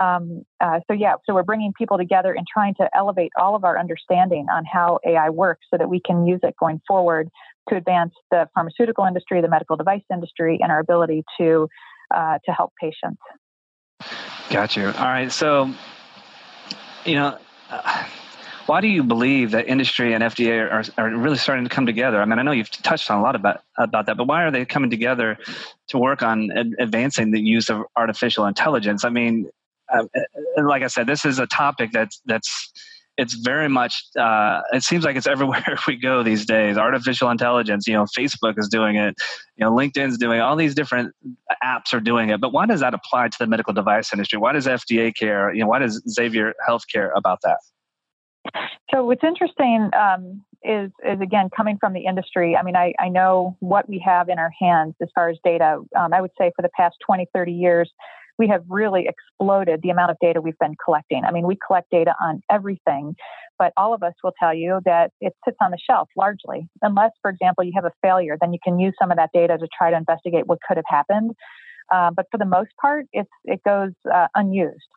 um, 0.00 0.44
uh, 0.60 0.80
so 0.88 0.94
yeah, 0.94 1.14
so 1.26 1.34
we're 1.34 1.42
bringing 1.42 1.72
people 1.76 1.98
together 1.98 2.32
and 2.32 2.46
trying 2.50 2.74
to 2.76 2.88
elevate 2.96 3.32
all 3.38 3.54
of 3.54 3.64
our 3.64 3.78
understanding 3.78 4.46
on 4.52 4.64
how 4.64 4.98
AI 5.06 5.30
works 5.30 5.66
so 5.70 5.76
that 5.76 5.88
we 5.88 6.00
can 6.00 6.26
use 6.26 6.40
it 6.42 6.54
going 6.58 6.80
forward 6.86 7.28
to 7.68 7.76
advance 7.76 8.12
the 8.30 8.48
pharmaceutical 8.54 9.04
industry, 9.04 9.40
the 9.40 9.48
medical 9.48 9.76
device 9.76 10.02
industry, 10.12 10.58
and 10.60 10.72
our 10.72 10.80
ability 10.80 11.24
to 11.38 11.68
uh, 12.14 12.38
to 12.44 12.52
help 12.52 12.72
patients. 12.80 13.20
Got 14.50 14.76
you. 14.76 14.86
All 14.86 14.92
right. 14.92 15.30
So, 15.30 15.72
you 17.04 17.14
know. 17.14 17.38
Uh, 17.70 18.04
why 18.72 18.80
do 18.80 18.88
you 18.88 19.02
believe 19.02 19.50
that 19.50 19.68
industry 19.68 20.14
and 20.14 20.24
FDA 20.24 20.56
are, 20.72 20.82
are 20.96 21.14
really 21.14 21.36
starting 21.36 21.62
to 21.62 21.68
come 21.68 21.84
together? 21.84 22.22
I 22.22 22.24
mean, 22.24 22.38
I 22.38 22.42
know 22.42 22.52
you've 22.52 22.70
touched 22.70 23.10
on 23.10 23.18
a 23.18 23.22
lot 23.22 23.36
about 23.36 23.60
about 23.76 24.06
that, 24.06 24.16
but 24.16 24.26
why 24.26 24.44
are 24.44 24.50
they 24.50 24.64
coming 24.64 24.88
together 24.88 25.36
to 25.88 25.98
work 25.98 26.22
on 26.22 26.50
ad- 26.52 26.72
advancing 26.78 27.32
the 27.32 27.40
use 27.42 27.68
of 27.68 27.82
artificial 27.96 28.46
intelligence? 28.46 29.04
I 29.04 29.10
mean, 29.10 29.50
uh, 29.92 30.04
like 30.56 30.82
I 30.82 30.86
said, 30.86 31.06
this 31.06 31.26
is 31.26 31.38
a 31.38 31.46
topic 31.46 31.90
that's 31.92 32.22
that's 32.24 32.72
it's 33.18 33.34
very 33.34 33.68
much 33.68 34.04
uh, 34.18 34.62
it 34.72 34.82
seems 34.82 35.04
like 35.04 35.16
it's 35.16 35.26
everywhere 35.34 35.76
we 35.86 35.96
go 35.96 36.22
these 36.22 36.46
days. 36.46 36.78
Artificial 36.78 37.28
intelligence 37.28 37.86
you 37.86 37.92
know 37.92 38.06
facebook 38.18 38.54
is 38.56 38.68
doing 38.70 38.96
it 38.96 39.14
you 39.56 39.66
know 39.66 39.70
linkedin's 39.70 40.16
doing 40.16 40.38
it 40.38 40.40
all 40.40 40.56
these 40.56 40.74
different 40.74 41.14
apps 41.62 41.92
are 41.92 42.00
doing 42.00 42.30
it. 42.30 42.40
But 42.40 42.54
why 42.54 42.64
does 42.64 42.80
that 42.80 42.94
apply 42.94 43.28
to 43.28 43.36
the 43.38 43.46
medical 43.46 43.74
device 43.74 44.14
industry? 44.14 44.38
Why 44.38 44.52
does 44.52 44.66
fda 44.66 45.14
care? 45.14 45.52
You 45.52 45.60
know 45.60 45.66
why 45.66 45.80
does 45.80 46.02
xavier 46.08 46.54
health 46.66 46.84
care 46.90 47.12
about 47.14 47.40
that 47.42 47.58
so 48.92 49.04
what's 49.04 49.24
interesting 49.24 49.90
um, 49.98 50.44
is 50.62 50.90
is 51.04 51.20
again 51.20 51.48
coming 51.54 51.76
from 51.78 51.92
the 51.92 52.04
industry 52.06 52.56
i 52.56 52.62
mean 52.62 52.76
I, 52.76 52.94
I 52.98 53.08
know 53.08 53.56
what 53.60 53.88
we 53.88 54.02
have 54.04 54.28
in 54.28 54.38
our 54.38 54.52
hands 54.60 54.94
as 55.02 55.08
far 55.14 55.28
as 55.28 55.38
data 55.44 55.80
um, 55.98 56.12
i 56.12 56.20
would 56.20 56.30
say 56.38 56.52
for 56.54 56.62
the 56.62 56.70
past 56.76 56.96
20 57.06 57.26
30 57.34 57.52
years 57.52 57.90
we 58.38 58.48
have 58.48 58.64
really 58.68 59.06
exploded 59.08 59.80
the 59.82 59.90
amount 59.90 60.10
of 60.10 60.16
data 60.20 60.40
we've 60.40 60.58
been 60.58 60.74
collecting. 60.82 61.22
I 61.24 61.32
mean, 61.32 61.46
we 61.46 61.56
collect 61.64 61.90
data 61.90 62.14
on 62.20 62.42
everything, 62.50 63.14
but 63.58 63.72
all 63.76 63.94
of 63.94 64.02
us 64.02 64.14
will 64.22 64.32
tell 64.38 64.54
you 64.54 64.80
that 64.84 65.12
it 65.20 65.34
sits 65.44 65.56
on 65.60 65.70
the 65.70 65.78
shelf 65.78 66.08
largely. 66.16 66.68
Unless, 66.80 67.12
for 67.20 67.30
example, 67.30 67.64
you 67.64 67.72
have 67.74 67.84
a 67.84 67.92
failure, 68.02 68.36
then 68.40 68.52
you 68.52 68.58
can 68.62 68.78
use 68.78 68.94
some 69.00 69.10
of 69.10 69.16
that 69.16 69.30
data 69.32 69.58
to 69.58 69.68
try 69.76 69.90
to 69.90 69.96
investigate 69.96 70.46
what 70.46 70.58
could 70.66 70.76
have 70.76 70.86
happened. 70.88 71.32
Uh, 71.92 72.10
but 72.10 72.26
for 72.30 72.38
the 72.38 72.46
most 72.46 72.70
part, 72.80 73.06
it's, 73.12 73.30
it 73.44 73.60
goes 73.64 73.92
uh, 74.12 74.28
unused. 74.34 74.88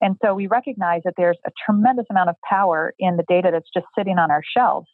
And 0.00 0.16
so 0.22 0.34
we 0.34 0.46
recognize 0.46 1.02
that 1.04 1.14
there's 1.16 1.38
a 1.46 1.50
tremendous 1.64 2.06
amount 2.10 2.30
of 2.30 2.36
power 2.48 2.94
in 2.98 3.16
the 3.16 3.24
data 3.28 3.50
that's 3.52 3.68
just 3.74 3.86
sitting 3.96 4.18
on 4.18 4.30
our 4.30 4.42
shelves. 4.56 4.88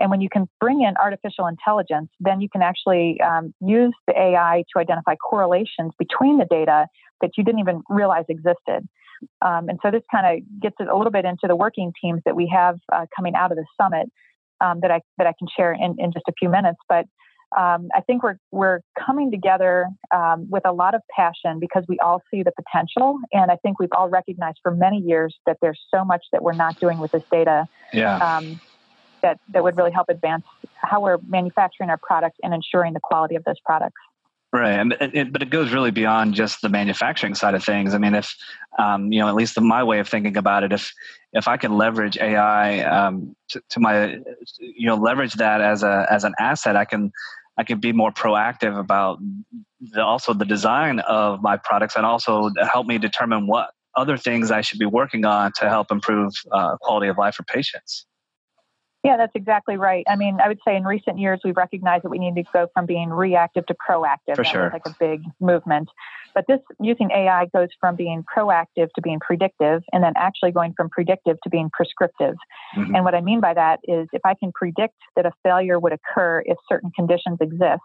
And 0.00 0.10
when 0.10 0.20
you 0.20 0.28
can 0.30 0.48
bring 0.60 0.80
in 0.80 0.94
artificial 0.96 1.46
intelligence, 1.46 2.08
then 2.20 2.40
you 2.40 2.48
can 2.48 2.62
actually 2.62 3.20
um, 3.20 3.54
use 3.60 3.92
the 4.06 4.18
AI 4.18 4.64
to 4.72 4.80
identify 4.80 5.14
correlations 5.16 5.92
between 5.98 6.38
the 6.38 6.46
data 6.50 6.86
that 7.20 7.32
you 7.36 7.44
didn't 7.44 7.60
even 7.60 7.82
realize 7.90 8.24
existed. 8.28 8.88
Um, 9.42 9.68
and 9.68 9.78
so 9.82 9.90
this 9.90 10.02
kind 10.10 10.26
of 10.38 10.60
gets 10.60 10.76
a 10.80 10.96
little 10.96 11.12
bit 11.12 11.26
into 11.26 11.46
the 11.46 11.54
working 11.54 11.92
teams 12.02 12.22
that 12.24 12.34
we 12.34 12.50
have 12.52 12.76
uh, 12.90 13.04
coming 13.14 13.34
out 13.34 13.52
of 13.52 13.58
the 13.58 13.66
summit 13.80 14.10
um, 14.62 14.80
that 14.80 14.90
I 14.90 15.00
that 15.18 15.26
I 15.26 15.34
can 15.38 15.48
share 15.54 15.72
in, 15.74 15.96
in 15.98 16.12
just 16.12 16.24
a 16.28 16.32
few 16.38 16.48
minutes. 16.48 16.78
But 16.88 17.04
um, 17.56 17.88
I 17.94 18.00
think 18.00 18.22
we're 18.22 18.38
we're 18.52 18.80
coming 18.98 19.30
together 19.30 19.88
um, 20.14 20.48
with 20.50 20.64
a 20.66 20.72
lot 20.72 20.94
of 20.94 21.02
passion 21.14 21.58
because 21.58 21.84
we 21.88 21.98
all 21.98 22.22
see 22.30 22.42
the 22.42 22.52
potential, 22.52 23.18
and 23.32 23.50
I 23.50 23.56
think 23.56 23.80
we've 23.80 23.92
all 23.96 24.08
recognized 24.08 24.58
for 24.62 24.70
many 24.70 24.98
years 24.98 25.36
that 25.46 25.56
there's 25.60 25.80
so 25.92 26.04
much 26.04 26.24
that 26.32 26.42
we're 26.42 26.52
not 26.52 26.78
doing 26.78 26.98
with 26.98 27.12
this 27.12 27.24
data. 27.30 27.66
Yeah. 27.92 28.16
Um, 28.16 28.60
that 29.22 29.38
that 29.50 29.62
would 29.62 29.76
really 29.76 29.90
help 29.90 30.08
advance 30.08 30.44
how 30.76 31.02
we're 31.02 31.18
manufacturing 31.28 31.90
our 31.90 31.98
products 31.98 32.38
and 32.42 32.54
ensuring 32.54 32.94
the 32.94 33.00
quality 33.00 33.34
of 33.34 33.44
those 33.44 33.60
products. 33.66 34.00
Right, 34.52 34.72
and 34.72 34.96
it, 34.98 35.32
but 35.32 35.42
it 35.42 35.50
goes 35.50 35.72
really 35.72 35.92
beyond 35.92 36.34
just 36.34 36.60
the 36.60 36.68
manufacturing 36.68 37.36
side 37.36 37.54
of 37.54 37.62
things. 37.62 37.94
I 37.94 37.98
mean, 37.98 38.14
if 38.14 38.34
um, 38.78 39.12
you 39.12 39.20
know, 39.20 39.28
at 39.28 39.34
least 39.36 39.56
in 39.56 39.66
my 39.66 39.84
way 39.84 40.00
of 40.00 40.08
thinking 40.08 40.36
about 40.36 40.64
it, 40.64 40.72
if 40.72 40.92
if 41.32 41.46
I 41.46 41.56
can 41.56 41.76
leverage 41.76 42.18
AI 42.18 42.80
um, 42.80 43.36
to, 43.50 43.62
to, 43.70 43.80
my, 43.80 44.18
you 44.58 44.86
know, 44.86 44.96
leverage 44.96 45.34
that 45.34 45.60
as 45.60 45.84
a 45.84 46.04
as 46.10 46.24
an 46.24 46.34
asset, 46.40 46.74
I 46.74 46.84
can 46.84 47.12
I 47.58 47.64
can 47.64 47.78
be 47.78 47.92
more 47.92 48.12
proactive 48.12 48.78
about 48.78 49.18
the, 49.80 50.02
also 50.02 50.32
the 50.32 50.44
design 50.44 51.00
of 51.00 51.42
my 51.42 51.56
products, 51.56 51.96
and 51.96 52.06
also 52.06 52.50
help 52.72 52.86
me 52.86 52.98
determine 52.98 53.46
what 53.46 53.70
other 53.96 54.16
things 54.16 54.50
I 54.50 54.60
should 54.60 54.78
be 54.78 54.86
working 54.86 55.24
on 55.24 55.52
to 55.56 55.68
help 55.68 55.90
improve 55.90 56.32
uh, 56.52 56.76
quality 56.80 57.08
of 57.08 57.18
life 57.18 57.34
for 57.34 57.42
patients. 57.42 58.06
Yeah, 59.02 59.16
that's 59.16 59.32
exactly 59.34 59.78
right. 59.78 60.04
I 60.08 60.16
mean, 60.16 60.38
I 60.44 60.48
would 60.48 60.58
say 60.66 60.76
in 60.76 60.84
recent 60.84 61.18
years 61.18 61.40
we've 61.42 61.56
recognized 61.56 62.04
that 62.04 62.10
we 62.10 62.18
need 62.18 62.34
to 62.34 62.44
go 62.52 62.66
from 62.74 62.84
being 62.84 63.08
reactive 63.08 63.64
to 63.66 63.74
proactive. 63.74 64.36
For 64.36 64.42
that 64.42 64.46
sure. 64.46 64.70
like 64.70 64.84
a 64.84 64.94
big 65.00 65.22
movement. 65.40 65.88
But 66.34 66.44
this 66.46 66.60
using 66.80 67.10
AI 67.10 67.46
goes 67.46 67.68
from 67.80 67.96
being 67.96 68.24
proactive 68.24 68.88
to 68.94 69.00
being 69.02 69.18
predictive, 69.20 69.82
and 69.92 70.04
then 70.04 70.12
actually 70.16 70.52
going 70.52 70.74
from 70.76 70.90
predictive 70.90 71.38
to 71.42 71.50
being 71.50 71.70
prescriptive. 71.72 72.36
Mm-hmm. 72.76 72.94
And 72.94 73.04
what 73.04 73.14
I 73.14 73.22
mean 73.22 73.40
by 73.40 73.54
that 73.54 73.80
is 73.84 74.06
if 74.12 74.20
I 74.24 74.34
can 74.34 74.52
predict 74.52 74.96
that 75.16 75.24
a 75.24 75.32
failure 75.42 75.80
would 75.80 75.92
occur 75.92 76.42
if 76.44 76.58
certain 76.68 76.90
conditions 76.94 77.38
exist, 77.40 77.80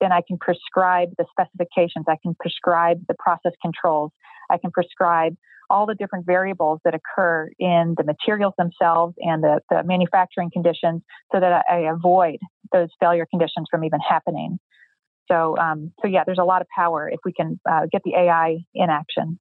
then 0.00 0.12
I 0.12 0.20
can 0.26 0.38
prescribe 0.38 1.10
the 1.18 1.24
specifications, 1.30 2.06
I 2.08 2.16
can 2.22 2.34
prescribe 2.38 3.00
the 3.08 3.14
process 3.18 3.52
controls, 3.60 4.12
I 4.50 4.58
can 4.58 4.70
prescribe 4.70 5.36
all 5.72 5.86
the 5.86 5.94
different 5.94 6.26
variables 6.26 6.80
that 6.84 6.94
occur 6.94 7.50
in 7.58 7.94
the 7.96 8.04
materials 8.04 8.52
themselves 8.58 9.14
and 9.18 9.42
the, 9.42 9.60
the 9.70 9.82
manufacturing 9.84 10.50
conditions 10.52 11.00
so 11.32 11.40
that 11.40 11.64
I, 11.68 11.76
I 11.76 11.78
avoid 11.90 12.36
those 12.72 12.88
failure 13.00 13.26
conditions 13.28 13.66
from 13.70 13.82
even 13.82 13.98
happening. 14.06 14.58
So, 15.30 15.56
um, 15.56 15.92
so 16.02 16.08
yeah, 16.08 16.24
there's 16.24 16.38
a 16.38 16.44
lot 16.44 16.60
of 16.60 16.68
power 16.76 17.08
if 17.08 17.20
we 17.24 17.32
can 17.32 17.58
uh, 17.68 17.86
get 17.90 18.02
the 18.04 18.14
AI 18.14 18.58
in 18.74 18.90
action. 18.90 19.38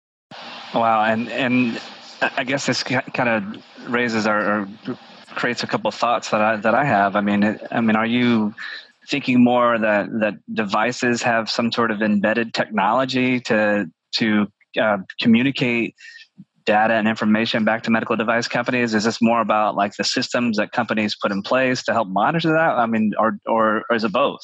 Wow, 0.74 1.04
and 1.04 1.28
and 1.30 1.82
I 2.22 2.46
guess 2.46 2.66
this 2.66 2.84
kind 2.84 3.30
of 3.30 3.92
raises 3.92 4.26
or, 4.26 4.40
or 4.40 4.70
creates 5.36 5.64
a 5.64 5.68
couple 5.68 5.90
of 5.90 5.96
thoughts 5.96 6.30
that 6.30 6.40
I 6.40 6.56
that 6.58 6.74
I 6.74 6.86
have. 6.86 7.18
I 7.18 7.22
mean, 7.22 7.60
I 7.70 7.82
mean, 7.82 7.98
are 7.98 8.06
you 8.06 8.54
thinking 9.10 9.44
more 9.44 9.78
that 9.78 10.08
that 10.22 10.36
devices 10.54 11.22
have 11.24 11.50
some 11.50 11.74
sort 11.74 11.92
of 11.92 12.02
embedded 12.02 12.54
technology 12.54 13.42
to 13.42 13.92
to 14.14 14.48
uh, 14.80 15.00
communicate 15.20 15.96
data 16.66 16.94
and 16.94 17.08
information 17.08 17.64
back 17.64 17.84
to 17.84 17.92
medical 17.92 18.16
device 18.16 18.48
companies? 18.48 18.94
Is 18.94 19.04
this 19.04 19.22
more 19.22 19.42
about 19.42 19.76
like 19.76 19.96
the 19.96 20.04
systems 20.04 20.58
that 20.58 20.72
companies 20.72 21.16
put 21.22 21.32
in 21.32 21.42
place 21.42 21.84
to 21.84 21.94
help 21.94 22.08
monitor 22.08 22.50
that? 22.50 22.78
I 22.78 22.86
mean, 22.86 23.14
or 23.18 23.38
or, 23.46 23.84
or 23.90 23.96
is 23.96 24.04
it 24.04 24.12
both? 24.12 24.42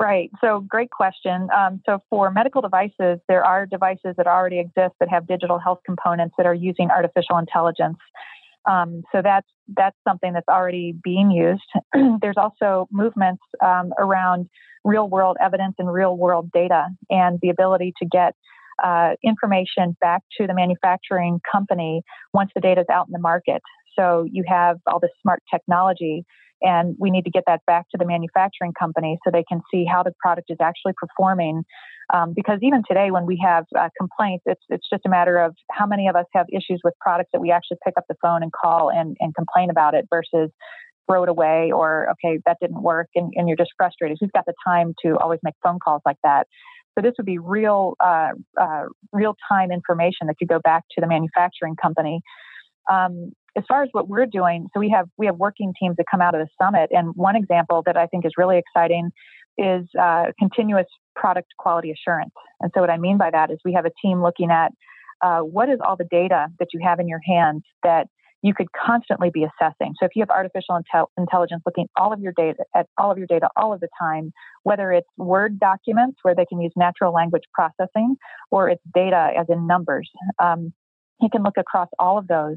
Right. 0.00 0.30
So, 0.40 0.60
great 0.60 0.90
question. 0.90 1.48
Um, 1.54 1.82
so, 1.84 2.02
for 2.08 2.30
medical 2.30 2.62
devices, 2.62 3.20
there 3.28 3.44
are 3.44 3.66
devices 3.66 4.14
that 4.16 4.26
already 4.26 4.58
exist 4.58 4.94
that 4.98 5.10
have 5.10 5.26
digital 5.26 5.58
health 5.58 5.80
components 5.84 6.34
that 6.38 6.46
are 6.46 6.54
using 6.54 6.90
artificial 6.90 7.36
intelligence. 7.36 7.98
Um, 8.68 9.02
so 9.12 9.22
that's 9.22 9.46
that's 9.76 9.96
something 10.06 10.32
that's 10.32 10.48
already 10.48 10.94
being 11.02 11.30
used. 11.30 11.62
There's 12.20 12.36
also 12.36 12.88
movements 12.90 13.42
um, 13.64 13.92
around 13.98 14.48
real 14.84 15.08
world 15.08 15.36
evidence 15.40 15.74
and 15.78 15.92
real 15.92 16.16
world 16.16 16.50
data, 16.52 16.88
and 17.10 17.38
the 17.42 17.50
ability 17.50 17.94
to 17.98 18.06
get 18.06 18.34
uh, 18.82 19.10
information 19.24 19.96
back 20.00 20.22
to 20.38 20.46
the 20.46 20.54
manufacturing 20.54 21.40
company 21.50 22.02
once 22.32 22.50
the 22.54 22.60
data 22.60 22.82
is 22.82 22.86
out 22.92 23.06
in 23.06 23.12
the 23.12 23.18
market. 23.18 23.62
So 23.98 24.26
you 24.30 24.44
have 24.46 24.78
all 24.86 25.00
this 25.00 25.10
smart 25.22 25.42
technology, 25.52 26.24
and 26.62 26.96
we 26.98 27.10
need 27.10 27.24
to 27.24 27.30
get 27.30 27.44
that 27.46 27.60
back 27.66 27.86
to 27.90 27.98
the 27.98 28.06
manufacturing 28.06 28.72
company 28.78 29.18
so 29.24 29.30
they 29.30 29.44
can 29.48 29.60
see 29.72 29.84
how 29.84 30.02
the 30.02 30.12
product 30.20 30.50
is 30.50 30.58
actually 30.60 30.92
performing. 30.96 31.64
Um, 32.12 32.32
because 32.34 32.58
even 32.62 32.82
today, 32.88 33.10
when 33.10 33.24
we 33.24 33.40
have 33.44 33.64
uh, 33.78 33.88
complaints, 33.98 34.44
it's 34.46 34.62
it's 34.68 34.88
just 34.90 35.02
a 35.06 35.08
matter 35.08 35.38
of 35.38 35.54
how 35.70 35.86
many 35.86 36.08
of 36.08 36.16
us 36.16 36.26
have 36.34 36.46
issues 36.52 36.80
with 36.82 36.94
products 37.00 37.30
that 37.32 37.40
we 37.40 37.50
actually 37.50 37.78
pick 37.84 37.94
up 37.96 38.04
the 38.08 38.16
phone 38.20 38.42
and 38.42 38.52
call 38.52 38.90
and, 38.90 39.16
and 39.20 39.34
complain 39.34 39.70
about 39.70 39.94
it 39.94 40.06
versus 40.10 40.50
throw 41.08 41.22
it 41.22 41.28
away 41.28 41.72
or 41.72 42.08
okay 42.12 42.38
that 42.46 42.56
didn't 42.60 42.82
work 42.82 43.08
and, 43.14 43.32
and 43.36 43.48
you're 43.48 43.56
just 43.56 43.70
frustrated. 43.76 44.16
Who's 44.20 44.30
got 44.34 44.46
the 44.46 44.54
time 44.66 44.94
to 45.04 45.16
always 45.18 45.40
make 45.42 45.54
phone 45.62 45.78
calls 45.82 46.02
like 46.04 46.18
that? 46.22 46.46
So 46.96 47.02
this 47.02 47.12
would 47.18 47.26
be 47.26 47.38
real, 47.38 47.94
uh, 48.00 48.30
uh, 48.60 48.84
real 49.12 49.36
time 49.48 49.70
information 49.70 50.26
that 50.26 50.36
could 50.38 50.48
go 50.48 50.58
back 50.58 50.84
to 50.92 51.00
the 51.00 51.06
manufacturing 51.06 51.76
company. 51.76 52.20
Um, 52.90 53.32
as 53.56 53.64
far 53.66 53.82
as 53.82 53.88
what 53.92 54.08
we're 54.08 54.26
doing, 54.26 54.68
so 54.72 54.80
we 54.80 54.90
have 54.90 55.08
we 55.16 55.26
have 55.26 55.36
working 55.36 55.72
teams 55.78 55.96
that 55.96 56.06
come 56.10 56.20
out 56.20 56.34
of 56.34 56.40
the 56.40 56.48
summit, 56.62 56.90
and 56.92 57.14
one 57.16 57.36
example 57.36 57.82
that 57.86 57.96
I 57.96 58.06
think 58.06 58.24
is 58.24 58.32
really 58.36 58.58
exciting 58.58 59.10
is 59.58 59.86
uh, 60.00 60.26
continuous 60.38 60.86
product 61.16 61.48
quality 61.58 61.90
assurance. 61.90 62.32
And 62.60 62.70
so 62.74 62.80
what 62.80 62.90
I 62.90 62.96
mean 62.96 63.18
by 63.18 63.30
that 63.30 63.50
is 63.50 63.58
we 63.64 63.72
have 63.74 63.84
a 63.84 63.90
team 64.02 64.22
looking 64.22 64.50
at 64.50 64.72
uh, 65.20 65.40
what 65.40 65.68
is 65.68 65.78
all 65.84 65.96
the 65.96 66.06
data 66.10 66.46
that 66.58 66.68
you 66.72 66.80
have 66.82 67.00
in 67.00 67.08
your 67.08 67.20
hands 67.26 67.62
that 67.82 68.06
you 68.42 68.54
could 68.54 68.68
constantly 68.72 69.30
be 69.32 69.44
assessing. 69.44 69.94
So 69.98 70.06
if 70.06 70.12
you 70.14 70.22
have 70.22 70.30
artificial 70.30 70.78
intel- 70.78 71.08
intelligence 71.16 71.62
looking 71.66 71.88
all 71.96 72.12
of 72.12 72.20
your 72.20 72.32
data 72.36 72.64
at 72.74 72.86
all 72.96 73.10
of 73.10 73.18
your 73.18 73.26
data 73.26 73.48
all 73.56 73.72
of 73.72 73.80
the 73.80 73.88
time, 74.00 74.32
whether 74.62 74.92
it's 74.92 75.08
Word 75.16 75.58
documents 75.60 76.18
where 76.22 76.34
they 76.34 76.46
can 76.46 76.60
use 76.60 76.72
natural 76.76 77.12
language 77.12 77.44
processing 77.52 78.16
or 78.50 78.68
it's 78.68 78.82
data 78.94 79.30
as 79.38 79.46
in 79.48 79.66
numbers, 79.66 80.10
um, 80.42 80.72
can 81.30 81.42
look 81.42 81.58
across 81.58 81.88
all 81.98 82.16
of 82.16 82.26
those 82.28 82.56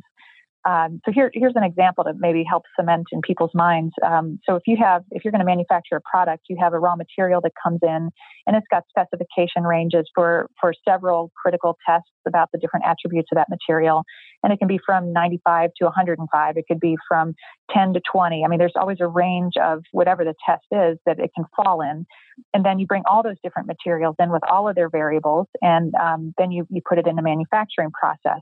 um, 0.65 1.01
so 1.05 1.11
here, 1.11 1.29
here's 1.33 1.55
an 1.55 1.63
example 1.63 2.05
to 2.05 2.13
maybe 2.17 2.43
help 2.47 2.63
cement 2.79 3.07
in 3.11 3.21
people's 3.21 3.51
minds. 3.53 3.93
Um, 4.05 4.39
so 4.47 4.55
if 4.55 4.63
you 4.65 4.77
have, 4.81 5.03
if 5.11 5.23
you're 5.23 5.31
going 5.31 5.41
to 5.41 5.45
manufacture 5.45 5.97
a 5.97 6.01
product, 6.01 6.43
you 6.49 6.57
have 6.59 6.73
a 6.73 6.79
raw 6.79 6.95
material 6.95 7.41
that 7.41 7.51
comes 7.61 7.79
in, 7.83 8.09
and 8.47 8.55
it's 8.55 8.67
got 8.71 8.83
specification 8.89 9.63
ranges 9.63 10.09
for 10.15 10.47
for 10.61 10.73
several 10.87 11.31
critical 11.41 11.77
tests 11.85 12.09
about 12.25 12.49
the 12.53 12.59
different 12.59 12.85
attributes 12.85 13.27
of 13.33 13.35
that 13.35 13.49
material, 13.49 14.03
and 14.41 14.53
it 14.53 14.59
can 14.59 14.69
be 14.69 14.79
from 14.85 15.11
95 15.11 15.71
to 15.79 15.85
105. 15.85 16.57
It 16.57 16.65
could 16.67 16.79
be 16.79 16.95
from 17.09 17.33
10 17.71 17.93
to 17.95 18.01
20. 18.09 18.43
I 18.45 18.47
mean, 18.47 18.59
there's 18.59 18.73
always 18.77 18.97
a 19.01 19.07
range 19.07 19.53
of 19.61 19.83
whatever 19.91 20.23
the 20.23 20.33
test 20.45 20.65
is 20.71 20.97
that 21.05 21.19
it 21.19 21.31
can 21.35 21.45
fall 21.57 21.81
in, 21.81 22.05
and 22.53 22.63
then 22.63 22.79
you 22.79 22.87
bring 22.87 23.03
all 23.05 23.21
those 23.21 23.37
different 23.43 23.67
materials 23.67 24.15
in 24.17 24.31
with 24.31 24.43
all 24.49 24.69
of 24.69 24.75
their 24.75 24.89
variables, 24.89 25.47
and 25.61 25.93
um, 25.95 26.33
then 26.37 26.51
you 26.51 26.65
you 26.69 26.81
put 26.87 26.99
it 26.99 27.05
in 27.05 27.17
the 27.17 27.21
manufacturing 27.21 27.91
process, 27.91 28.41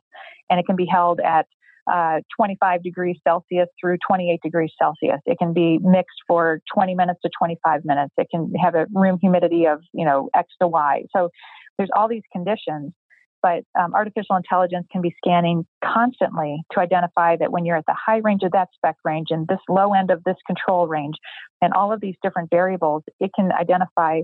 and 0.51 0.60
it 0.60 0.68
can 0.68 0.75
be 0.75 0.86
held 0.86 1.20
at 1.20 1.48
uh, 1.92 2.20
25 2.36 2.84
degrees 2.84 3.18
Celsius 3.26 3.68
through 3.80 3.98
28 4.08 4.40
degrees 4.44 4.72
Celsius. 4.80 5.20
It 5.26 5.38
can 5.40 5.54
be 5.54 5.80
mixed 5.82 6.20
for 6.28 6.62
20 6.74 6.96
minutes 6.96 7.20
to 7.24 7.30
25 7.38 7.86
minutes. 7.86 8.14
It 8.18 8.28
can 8.30 8.54
have 8.62 8.76
a 8.76 8.86
room 8.94 9.18
humidity 9.22 9.66
of, 9.66 9.82
you 9.94 10.06
know, 10.06 10.30
X 10.36 10.50
to 10.62 10.68
Y. 10.68 11.04
So 11.16 11.30
there's 11.78 11.90
all 11.96 12.08
these 12.08 12.24
conditions, 12.32 12.94
but 13.42 13.64
um, 13.80 13.94
artificial 13.94 14.36
intelligence 14.36 14.86
can 14.92 15.02
be 15.02 15.16
scanning 15.18 15.66
constantly 15.84 16.62
to 16.74 16.80
identify 16.80 17.38
that 17.38 17.52
when 17.52 17.66
you're 17.66 17.78
at 17.78 17.86
the 17.88 17.98
high 17.98 18.18
range 18.24 18.44
of 18.44 18.52
that 18.52 18.70
spec 18.76 18.96
range 19.04 19.28
and 19.32 19.48
this 19.48 19.60
low 19.68 19.94
end 19.94 20.12
of 20.12 20.24
this 20.24 20.38
control 20.46 20.88
range 20.88 21.16
and 21.62 21.74
all 21.74 21.92
of 21.92 22.02
these 22.02 22.16
different 22.22 22.50
variables, 22.50 23.04
it 23.20 23.32
can 23.36 23.52
identify 23.52 24.22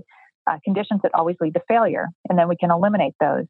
uh, 0.48 0.58
conditions 0.64 1.00
that 1.02 1.12
always 1.14 1.36
lead 1.40 1.54
to 1.54 1.60
failure. 1.68 2.06
And 2.28 2.38
then 2.38 2.48
we 2.48 2.56
can 2.56 2.70
eliminate 2.70 3.14
those. 3.20 3.46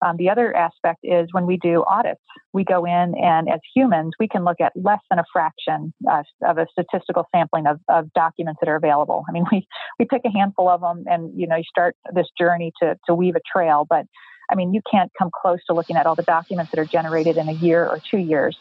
Um, 0.00 0.16
the 0.16 0.30
other 0.30 0.54
aspect 0.54 1.00
is 1.02 1.28
when 1.32 1.46
we 1.46 1.56
do 1.56 1.84
audits, 1.84 2.20
we 2.52 2.64
go 2.64 2.84
in 2.84 3.14
and 3.16 3.48
as 3.48 3.60
humans, 3.74 4.12
we 4.20 4.28
can 4.28 4.44
look 4.44 4.60
at 4.60 4.72
less 4.76 5.00
than 5.10 5.18
a 5.18 5.24
fraction 5.32 5.92
uh, 6.08 6.22
of 6.42 6.58
a 6.58 6.66
statistical 6.70 7.26
sampling 7.34 7.66
of, 7.66 7.80
of, 7.88 8.12
documents 8.12 8.60
that 8.60 8.68
are 8.68 8.76
available. 8.76 9.24
I 9.28 9.32
mean, 9.32 9.44
we, 9.50 9.66
we 9.98 10.04
pick 10.04 10.22
a 10.24 10.30
handful 10.30 10.68
of 10.68 10.80
them 10.80 11.04
and, 11.06 11.38
you 11.38 11.46
know, 11.46 11.56
you 11.56 11.64
start 11.64 11.96
this 12.14 12.28
journey 12.38 12.72
to, 12.80 12.96
to 13.06 13.14
weave 13.14 13.34
a 13.34 13.40
trail, 13.52 13.86
but 13.88 14.06
I 14.50 14.54
mean, 14.54 14.72
you 14.72 14.80
can't 14.90 15.10
come 15.18 15.30
close 15.32 15.58
to 15.66 15.74
looking 15.74 15.96
at 15.96 16.06
all 16.06 16.14
the 16.14 16.22
documents 16.22 16.70
that 16.70 16.80
are 16.80 16.86
generated 16.86 17.36
in 17.36 17.48
a 17.48 17.52
year 17.52 17.86
or 17.86 17.98
two 17.98 18.18
years. 18.18 18.56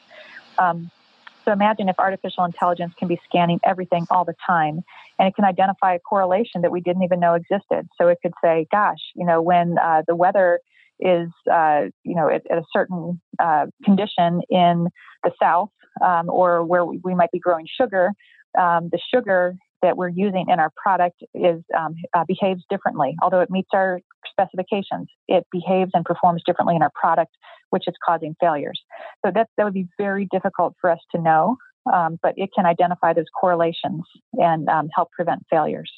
Um, 0.57 0.91
so 1.45 1.53
imagine 1.53 1.87
if 1.87 1.97
artificial 1.97 2.43
intelligence 2.43 2.93
can 2.97 3.07
be 3.07 3.19
scanning 3.23 3.61
everything 3.63 4.05
all 4.11 4.25
the 4.25 4.35
time 4.45 4.81
and 5.17 5.27
it 5.29 5.35
can 5.35 5.45
identify 5.45 5.93
a 5.93 5.99
correlation 5.99 6.61
that 6.63 6.71
we 6.71 6.81
didn't 6.81 7.03
even 7.03 7.21
know 7.21 7.35
existed. 7.35 7.87
So 7.97 8.09
it 8.09 8.17
could 8.21 8.33
say, 8.43 8.67
gosh, 8.69 8.99
you 9.15 9.25
know, 9.25 9.41
when 9.41 9.77
uh, 9.77 10.01
the 10.05 10.15
weather 10.15 10.59
is, 10.99 11.29
uh, 11.51 11.81
you 12.03 12.15
know, 12.15 12.29
at, 12.29 12.43
at 12.49 12.57
a 12.57 12.63
certain 12.71 13.21
uh, 13.39 13.65
condition 13.83 14.41
in 14.49 14.87
the 15.23 15.31
south 15.41 15.69
um, 16.03 16.29
or 16.29 16.63
where 16.63 16.85
we 16.85 17.15
might 17.15 17.31
be 17.31 17.39
growing 17.39 17.65
sugar, 17.79 18.11
um, 18.59 18.89
the 18.91 18.99
sugar 19.13 19.55
that 19.81 19.95
we're 19.95 20.09
using 20.09 20.45
in 20.49 20.59
our 20.59 20.71
product 20.81 21.21
is 21.33 21.61
um, 21.77 21.95
uh, 22.15 22.23
behaves 22.27 22.63
differently. 22.69 23.15
Although 23.21 23.41
it 23.41 23.49
meets 23.49 23.69
our 23.73 23.99
specifications, 24.29 25.07
it 25.27 25.45
behaves 25.51 25.91
and 25.93 26.03
performs 26.03 26.41
differently 26.45 26.75
in 26.75 26.81
our 26.81 26.91
product, 26.99 27.31
which 27.69 27.83
is 27.87 27.93
causing 28.03 28.35
failures. 28.39 28.81
So 29.25 29.31
that 29.33 29.49
that 29.57 29.63
would 29.63 29.73
be 29.73 29.87
very 29.97 30.27
difficult 30.31 30.73
for 30.81 30.89
us 30.89 30.99
to 31.15 31.21
know, 31.21 31.57
um, 31.93 32.17
but 32.21 32.33
it 32.37 32.49
can 32.55 32.65
identify 32.65 33.13
those 33.13 33.25
correlations 33.39 34.03
and 34.33 34.67
um, 34.67 34.89
help 34.95 35.11
prevent 35.11 35.43
failures. 35.49 35.91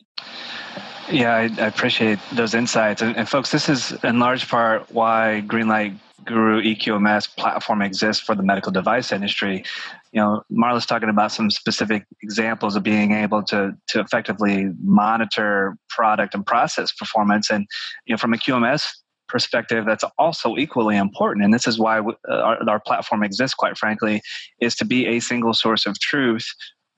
Yeah, 1.11 1.33
I, 1.33 1.41
I 1.61 1.67
appreciate 1.67 2.19
those 2.33 2.53
insights. 2.53 3.01
And, 3.01 3.17
and, 3.17 3.27
folks, 3.27 3.51
this 3.51 3.67
is 3.67 3.91
in 4.03 4.19
large 4.19 4.47
part 4.47 4.91
why 4.91 5.43
Greenlight 5.47 5.97
Guru 6.23 6.61
EQMS 6.61 7.35
platform 7.35 7.81
exists 7.81 8.23
for 8.23 8.35
the 8.35 8.43
medical 8.43 8.71
device 8.71 9.11
industry. 9.11 9.63
You 10.11 10.21
know, 10.21 10.43
Marla's 10.51 10.85
talking 10.85 11.09
about 11.09 11.31
some 11.31 11.49
specific 11.49 12.05
examples 12.21 12.75
of 12.75 12.83
being 12.83 13.13
able 13.13 13.41
to 13.43 13.75
to 13.87 13.99
effectively 13.99 14.71
monitor 14.83 15.77
product 15.89 16.35
and 16.35 16.45
process 16.45 16.91
performance. 16.91 17.49
And 17.49 17.65
you 18.05 18.13
know, 18.13 18.17
from 18.17 18.33
a 18.33 18.37
QMS 18.37 18.85
perspective 19.27 19.85
that's 19.85 20.03
also 20.17 20.57
equally 20.57 20.97
important 20.97 21.45
and 21.45 21.53
this 21.53 21.67
is 21.67 21.77
why 21.77 21.99
uh, 21.99 22.33
our, 22.33 22.67
our, 22.67 22.79
platform 22.79 23.23
exists 23.23 23.53
quite 23.53 23.77
frankly 23.77 24.23
is 24.59 24.75
to 24.75 24.83
be 24.83 25.05
a 25.05 25.19
single 25.19 25.53
source 25.53 25.85
of 25.85 25.99
truth 25.99 26.47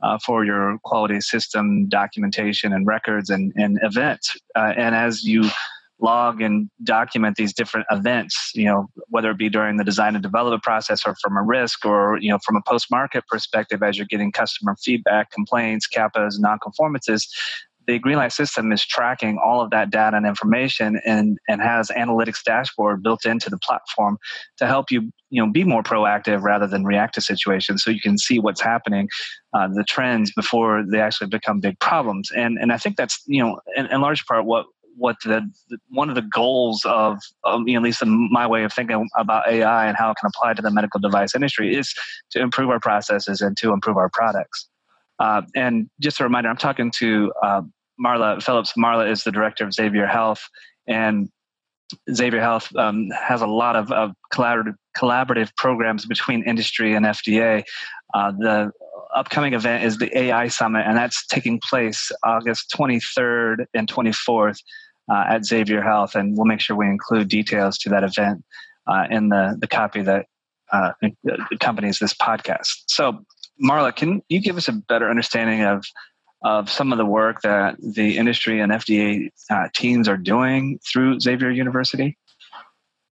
uh, 0.03 0.17
for 0.25 0.46
your 0.46 0.77
quality 0.84 1.22
system 1.22 1.88
documentation 1.88 2.74
and 2.74 2.88
records 2.88 3.29
and, 3.29 3.53
and 3.55 3.79
events. 3.84 4.36
Uh, 4.55 4.74
and 4.77 4.96
as 4.96 5.24
you 5.24 5.50
log 6.01 6.41
and 6.41 6.70
document 6.84 7.36
these 7.36 7.53
different 7.53 7.86
events 7.91 8.51
you 8.55 8.65
know 8.65 8.88
whether 9.10 9.29
it 9.29 9.38
be 9.38 9.50
during 9.50 9.77
the 9.77 9.84
design 9.84 10.15
and 10.15 10.24
development 10.24 10.63
process 10.63 11.05
or 11.05 11.15
from 11.22 11.38
a 11.38 11.43
risk 11.43 11.86
or 11.86 12.17
you 12.20 12.29
know 12.29 12.39
from 12.43 12.55
a 12.55 12.62
post 12.67 12.88
market 12.89 13.24
perspective 13.27 13.84
as 13.84 13.98
you're 13.98 14.08
getting 14.08 14.31
customer 14.31 14.75
feedback 14.84 15.29
complaints 15.29 15.88
CAPAs 15.88 16.39
non-conformances 16.39 17.31
the 17.88 18.00
Greenlight 18.00 18.31
system 18.31 18.71
is 18.71 18.85
tracking 18.85 19.38
all 19.43 19.61
of 19.61 19.69
that 19.71 19.89
data 19.89 20.15
and 20.15 20.25
information 20.25 21.01
and, 21.05 21.38
and 21.47 21.61
has 21.61 21.89
analytics 21.89 22.43
dashboard 22.43 23.03
built 23.03 23.25
into 23.25 23.50
the 23.50 23.57
platform 23.57 24.17
to 24.57 24.67
help 24.67 24.91
you 24.91 25.11
you 25.29 25.43
know 25.43 25.51
be 25.51 25.63
more 25.63 25.83
proactive 25.83 26.41
rather 26.41 26.67
than 26.67 26.83
react 26.83 27.15
to 27.15 27.21
situations 27.21 27.83
so 27.83 27.89
you 27.89 28.01
can 28.01 28.17
see 28.17 28.39
what's 28.39 28.61
happening 28.61 29.07
uh, 29.53 29.67
the 29.67 29.83
trends 29.83 30.31
before 30.33 30.83
they 30.91 31.00
actually 31.00 31.27
become 31.27 31.59
big 31.59 31.79
problems 31.79 32.29
and 32.35 32.57
and 32.59 32.73
i 32.73 32.77
think 32.77 32.97
that's 32.97 33.23
you 33.27 33.41
know 33.41 33.59
in, 33.77 33.85
in 33.88 34.01
large 34.01 34.25
part 34.25 34.45
what 34.45 34.65
what 34.97 35.15
the, 35.23 35.50
the, 35.69 35.77
one 35.89 36.09
of 36.09 36.15
the 36.15 36.21
goals 36.21 36.83
of, 36.85 37.17
of 37.43 37.61
you 37.65 37.73
know, 37.73 37.79
at 37.79 37.83
least 37.83 38.01
in 38.01 38.29
my 38.31 38.45
way 38.45 38.63
of 38.63 38.73
thinking 38.73 39.07
about 39.15 39.47
AI 39.47 39.88
and 39.88 39.97
how 39.97 40.11
it 40.11 40.17
can 40.19 40.29
apply 40.29 40.53
to 40.53 40.61
the 40.61 40.71
medical 40.71 41.00
device 41.00 41.33
industry 41.33 41.75
is 41.75 41.93
to 42.31 42.41
improve 42.41 42.69
our 42.69 42.79
processes 42.79 43.41
and 43.41 43.57
to 43.57 43.71
improve 43.71 43.97
our 43.97 44.09
products. 44.09 44.67
Uh, 45.21 45.43
and 45.55 45.87
just 45.99 46.19
a 46.19 46.23
reminder, 46.23 46.49
I'm 46.49 46.57
talking 46.57 46.91
to 46.97 47.31
uh, 47.43 47.61
Marla 48.03 48.41
Phillips. 48.41 48.73
Marla 48.73 49.09
is 49.09 49.23
the 49.23 49.31
director 49.31 49.63
of 49.63 49.73
Xavier 49.73 50.07
Health, 50.07 50.41
and 50.87 51.29
Xavier 52.11 52.41
Health 52.41 52.75
um, 52.75 53.09
has 53.11 53.41
a 53.41 53.47
lot 53.47 53.75
of, 53.75 53.91
of 53.91 54.13
collaborative, 54.33 54.75
collaborative 54.97 55.55
programs 55.57 56.05
between 56.05 56.43
industry 56.43 56.95
and 56.95 57.05
FDA. 57.05 57.63
Uh, 58.13 58.31
the 58.31 58.71
upcoming 59.15 59.53
event 59.53 59.83
is 59.83 59.97
the 59.97 60.15
AI 60.17 60.47
Summit, 60.47 60.85
and 60.87 60.97
that's 60.97 61.25
taking 61.27 61.59
place 61.69 62.11
August 62.23 62.73
23rd 62.75 63.65
and 63.73 63.87
24th 63.87 64.57
uh, 65.11 65.25
at 65.29 65.45
Xavier 65.45 65.81
Health. 65.81 66.15
And 66.15 66.35
we'll 66.35 66.45
make 66.45 66.61
sure 66.61 66.75
we 66.75 66.87
include 66.87 67.27
details 67.27 67.77
to 67.79 67.89
that 67.89 68.03
event 68.03 68.43
uh, 68.87 69.05
in 69.11 69.29
the, 69.29 69.57
the 69.59 69.67
copy 69.67 70.01
that 70.01 70.25
uh, 70.71 70.93
accompanies 71.51 71.99
this 71.99 72.13
podcast. 72.13 72.83
So, 72.87 73.23
Marla, 73.61 73.95
can 73.95 74.21
you 74.29 74.41
give 74.41 74.57
us 74.57 74.67
a 74.67 74.73
better 74.73 75.09
understanding 75.09 75.63
of 75.63 75.85
of 76.43 76.71
some 76.71 76.91
of 76.91 76.97
the 76.97 77.05
work 77.05 77.41
that 77.43 77.75
the 77.79 78.17
industry 78.17 78.59
and 78.61 78.71
FDA 78.71 79.29
uh, 79.51 79.67
teams 79.75 80.07
are 80.07 80.17
doing 80.17 80.79
through 80.79 81.19
Xavier 81.19 81.51
University? 81.51 82.17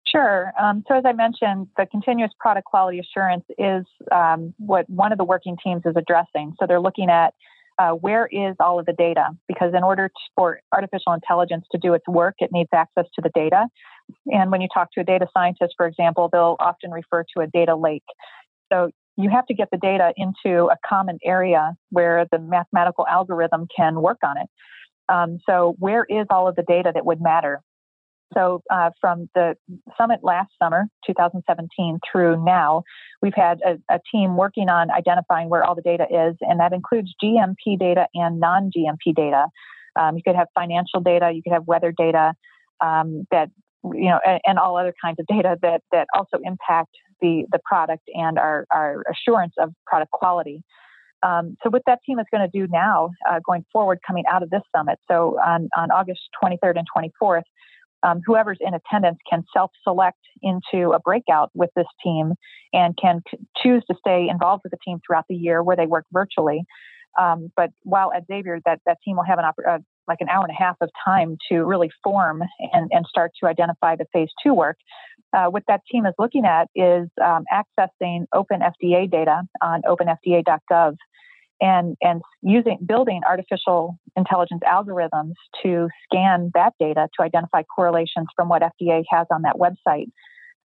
Sure. 0.06 0.52
Um, 0.60 0.84
so 0.86 0.94
as 0.94 1.04
I 1.06 1.12
mentioned, 1.12 1.68
the 1.76 1.86
continuous 1.86 2.32
product 2.38 2.66
quality 2.66 3.00
assurance 3.00 3.44
is 3.58 3.84
um, 4.12 4.54
what 4.58 4.88
one 4.90 5.10
of 5.10 5.18
the 5.18 5.24
working 5.24 5.56
teams 5.62 5.82
is 5.86 5.94
addressing. 5.96 6.54
So 6.60 6.66
they're 6.66 6.80
looking 6.80 7.08
at 7.08 7.34
uh, 7.78 7.90
where 7.92 8.28
is 8.30 8.54
all 8.60 8.78
of 8.78 8.86
the 8.86 8.92
data? 8.92 9.30
Because 9.48 9.72
in 9.74 9.82
order 9.82 10.08
to, 10.08 10.14
for 10.36 10.60
artificial 10.72 11.12
intelligence 11.12 11.64
to 11.72 11.78
do 11.78 11.94
its 11.94 12.06
work, 12.06 12.36
it 12.38 12.52
needs 12.52 12.68
access 12.72 13.06
to 13.14 13.22
the 13.22 13.30
data. 13.34 13.66
And 14.26 14.52
when 14.52 14.60
you 14.60 14.68
talk 14.72 14.92
to 14.92 15.00
a 15.00 15.04
data 15.04 15.26
scientist, 15.32 15.74
for 15.76 15.86
example, 15.86 16.28
they'll 16.30 16.56
often 16.60 16.90
refer 16.90 17.24
to 17.34 17.42
a 17.42 17.46
data 17.46 17.74
lake. 17.74 18.04
So 18.72 18.90
you 19.16 19.30
have 19.30 19.46
to 19.46 19.54
get 19.54 19.68
the 19.70 19.78
data 19.78 20.12
into 20.16 20.66
a 20.66 20.76
common 20.86 21.18
area 21.24 21.74
where 21.90 22.26
the 22.30 22.38
mathematical 22.38 23.06
algorithm 23.06 23.68
can 23.74 24.00
work 24.00 24.18
on 24.24 24.38
it. 24.38 24.48
Um, 25.08 25.38
so, 25.48 25.74
where 25.78 26.04
is 26.08 26.26
all 26.30 26.48
of 26.48 26.56
the 26.56 26.62
data 26.62 26.90
that 26.94 27.04
would 27.04 27.20
matter? 27.20 27.60
So, 28.32 28.62
uh, 28.70 28.90
from 29.00 29.28
the 29.34 29.54
summit 29.98 30.20
last 30.22 30.50
summer, 30.60 30.86
2017, 31.06 32.00
through 32.10 32.42
now, 32.42 32.82
we've 33.22 33.34
had 33.34 33.60
a, 33.64 33.94
a, 33.94 34.00
team 34.10 34.36
working 34.36 34.68
on 34.68 34.90
identifying 34.90 35.50
where 35.50 35.62
all 35.62 35.74
the 35.74 35.82
data 35.82 36.04
is, 36.04 36.36
and 36.40 36.58
that 36.58 36.72
includes 36.72 37.14
GMP 37.22 37.78
data 37.78 38.06
and 38.14 38.40
non 38.40 38.70
GMP 38.76 39.14
data. 39.14 39.46
Um, 39.98 40.16
you 40.16 40.22
could 40.26 40.36
have 40.36 40.48
financial 40.54 41.00
data, 41.00 41.30
you 41.32 41.42
could 41.42 41.52
have 41.52 41.66
weather 41.66 41.92
data 41.96 42.32
um, 42.80 43.26
that 43.30 43.50
you 43.84 44.08
know, 44.08 44.18
and, 44.26 44.40
and, 44.46 44.58
all 44.58 44.78
other 44.78 44.94
kinds 45.02 45.18
of 45.20 45.26
data 45.26 45.58
that 45.60 45.82
that 45.92 46.08
also 46.14 46.38
impact 46.42 46.96
the 47.24 47.46
the 47.50 47.60
product 47.64 48.04
and 48.14 48.38
our 48.38 48.66
our 48.70 49.02
assurance 49.10 49.54
of 49.58 49.72
product 49.86 50.10
quality. 50.12 50.62
Um, 51.22 51.56
so 51.62 51.70
what 51.70 51.82
that 51.86 52.00
team 52.04 52.18
is 52.18 52.26
going 52.30 52.48
to 52.48 52.58
do 52.58 52.70
now, 52.70 53.08
uh, 53.28 53.40
going 53.46 53.64
forward, 53.72 53.98
coming 54.06 54.24
out 54.30 54.42
of 54.42 54.50
this 54.50 54.60
summit, 54.76 54.98
so 55.10 55.38
on, 55.42 55.70
on 55.74 55.90
August 55.90 56.20
23rd 56.42 56.76
and 56.76 56.86
24th, 56.94 57.44
um, 58.02 58.20
whoever's 58.26 58.58
in 58.60 58.74
attendance 58.74 59.16
can 59.30 59.42
self-select 59.54 60.18
into 60.42 60.92
a 60.92 61.00
breakout 61.00 61.50
with 61.54 61.70
this 61.74 61.86
team 62.04 62.34
and 62.74 62.94
can 63.00 63.22
c- 63.30 63.38
choose 63.56 63.82
to 63.90 63.96
stay 63.98 64.28
involved 64.28 64.64
with 64.64 64.72
the 64.72 64.78
team 64.84 64.98
throughout 65.06 65.24
the 65.30 65.34
year 65.34 65.62
where 65.62 65.76
they 65.76 65.86
work 65.86 66.04
virtually. 66.12 66.64
Um, 67.18 67.50
but 67.56 67.70
while 67.84 68.12
at 68.12 68.26
Xavier, 68.26 68.60
that, 68.66 68.80
that 68.84 68.98
team 69.02 69.16
will 69.16 69.24
have 69.24 69.38
an 69.38 69.46
oppor- 69.46 69.76
uh, 69.76 69.78
like 70.06 70.18
an 70.20 70.28
hour 70.28 70.44
and 70.44 70.50
a 70.50 70.62
half 70.62 70.76
of 70.82 70.90
time 71.02 71.38
to 71.48 71.64
really 71.64 71.90
form 72.02 72.42
and, 72.72 72.90
and 72.92 73.06
start 73.06 73.32
to 73.40 73.48
identify 73.48 73.96
the 73.96 74.04
phase 74.12 74.28
two 74.42 74.52
work. 74.52 74.76
Uh, 75.34 75.46
what 75.46 75.64
that 75.66 75.80
team 75.90 76.06
is 76.06 76.14
looking 76.18 76.44
at 76.44 76.68
is 76.74 77.08
um, 77.22 77.44
accessing 77.52 78.26
open 78.32 78.60
FDA 78.60 79.10
data 79.10 79.42
on 79.60 79.82
openfda.gov 79.82 80.96
and, 81.60 81.96
and 82.00 82.22
using 82.42 82.78
building 82.86 83.22
artificial 83.26 83.98
intelligence 84.16 84.62
algorithms 84.64 85.34
to 85.62 85.88
scan 86.04 86.50
that 86.54 86.72
data 86.78 87.08
to 87.16 87.24
identify 87.24 87.62
correlations 87.62 88.28
from 88.36 88.48
what 88.48 88.62
FDA 88.62 89.02
has 89.10 89.26
on 89.32 89.42
that 89.42 89.56
website. 89.56 90.06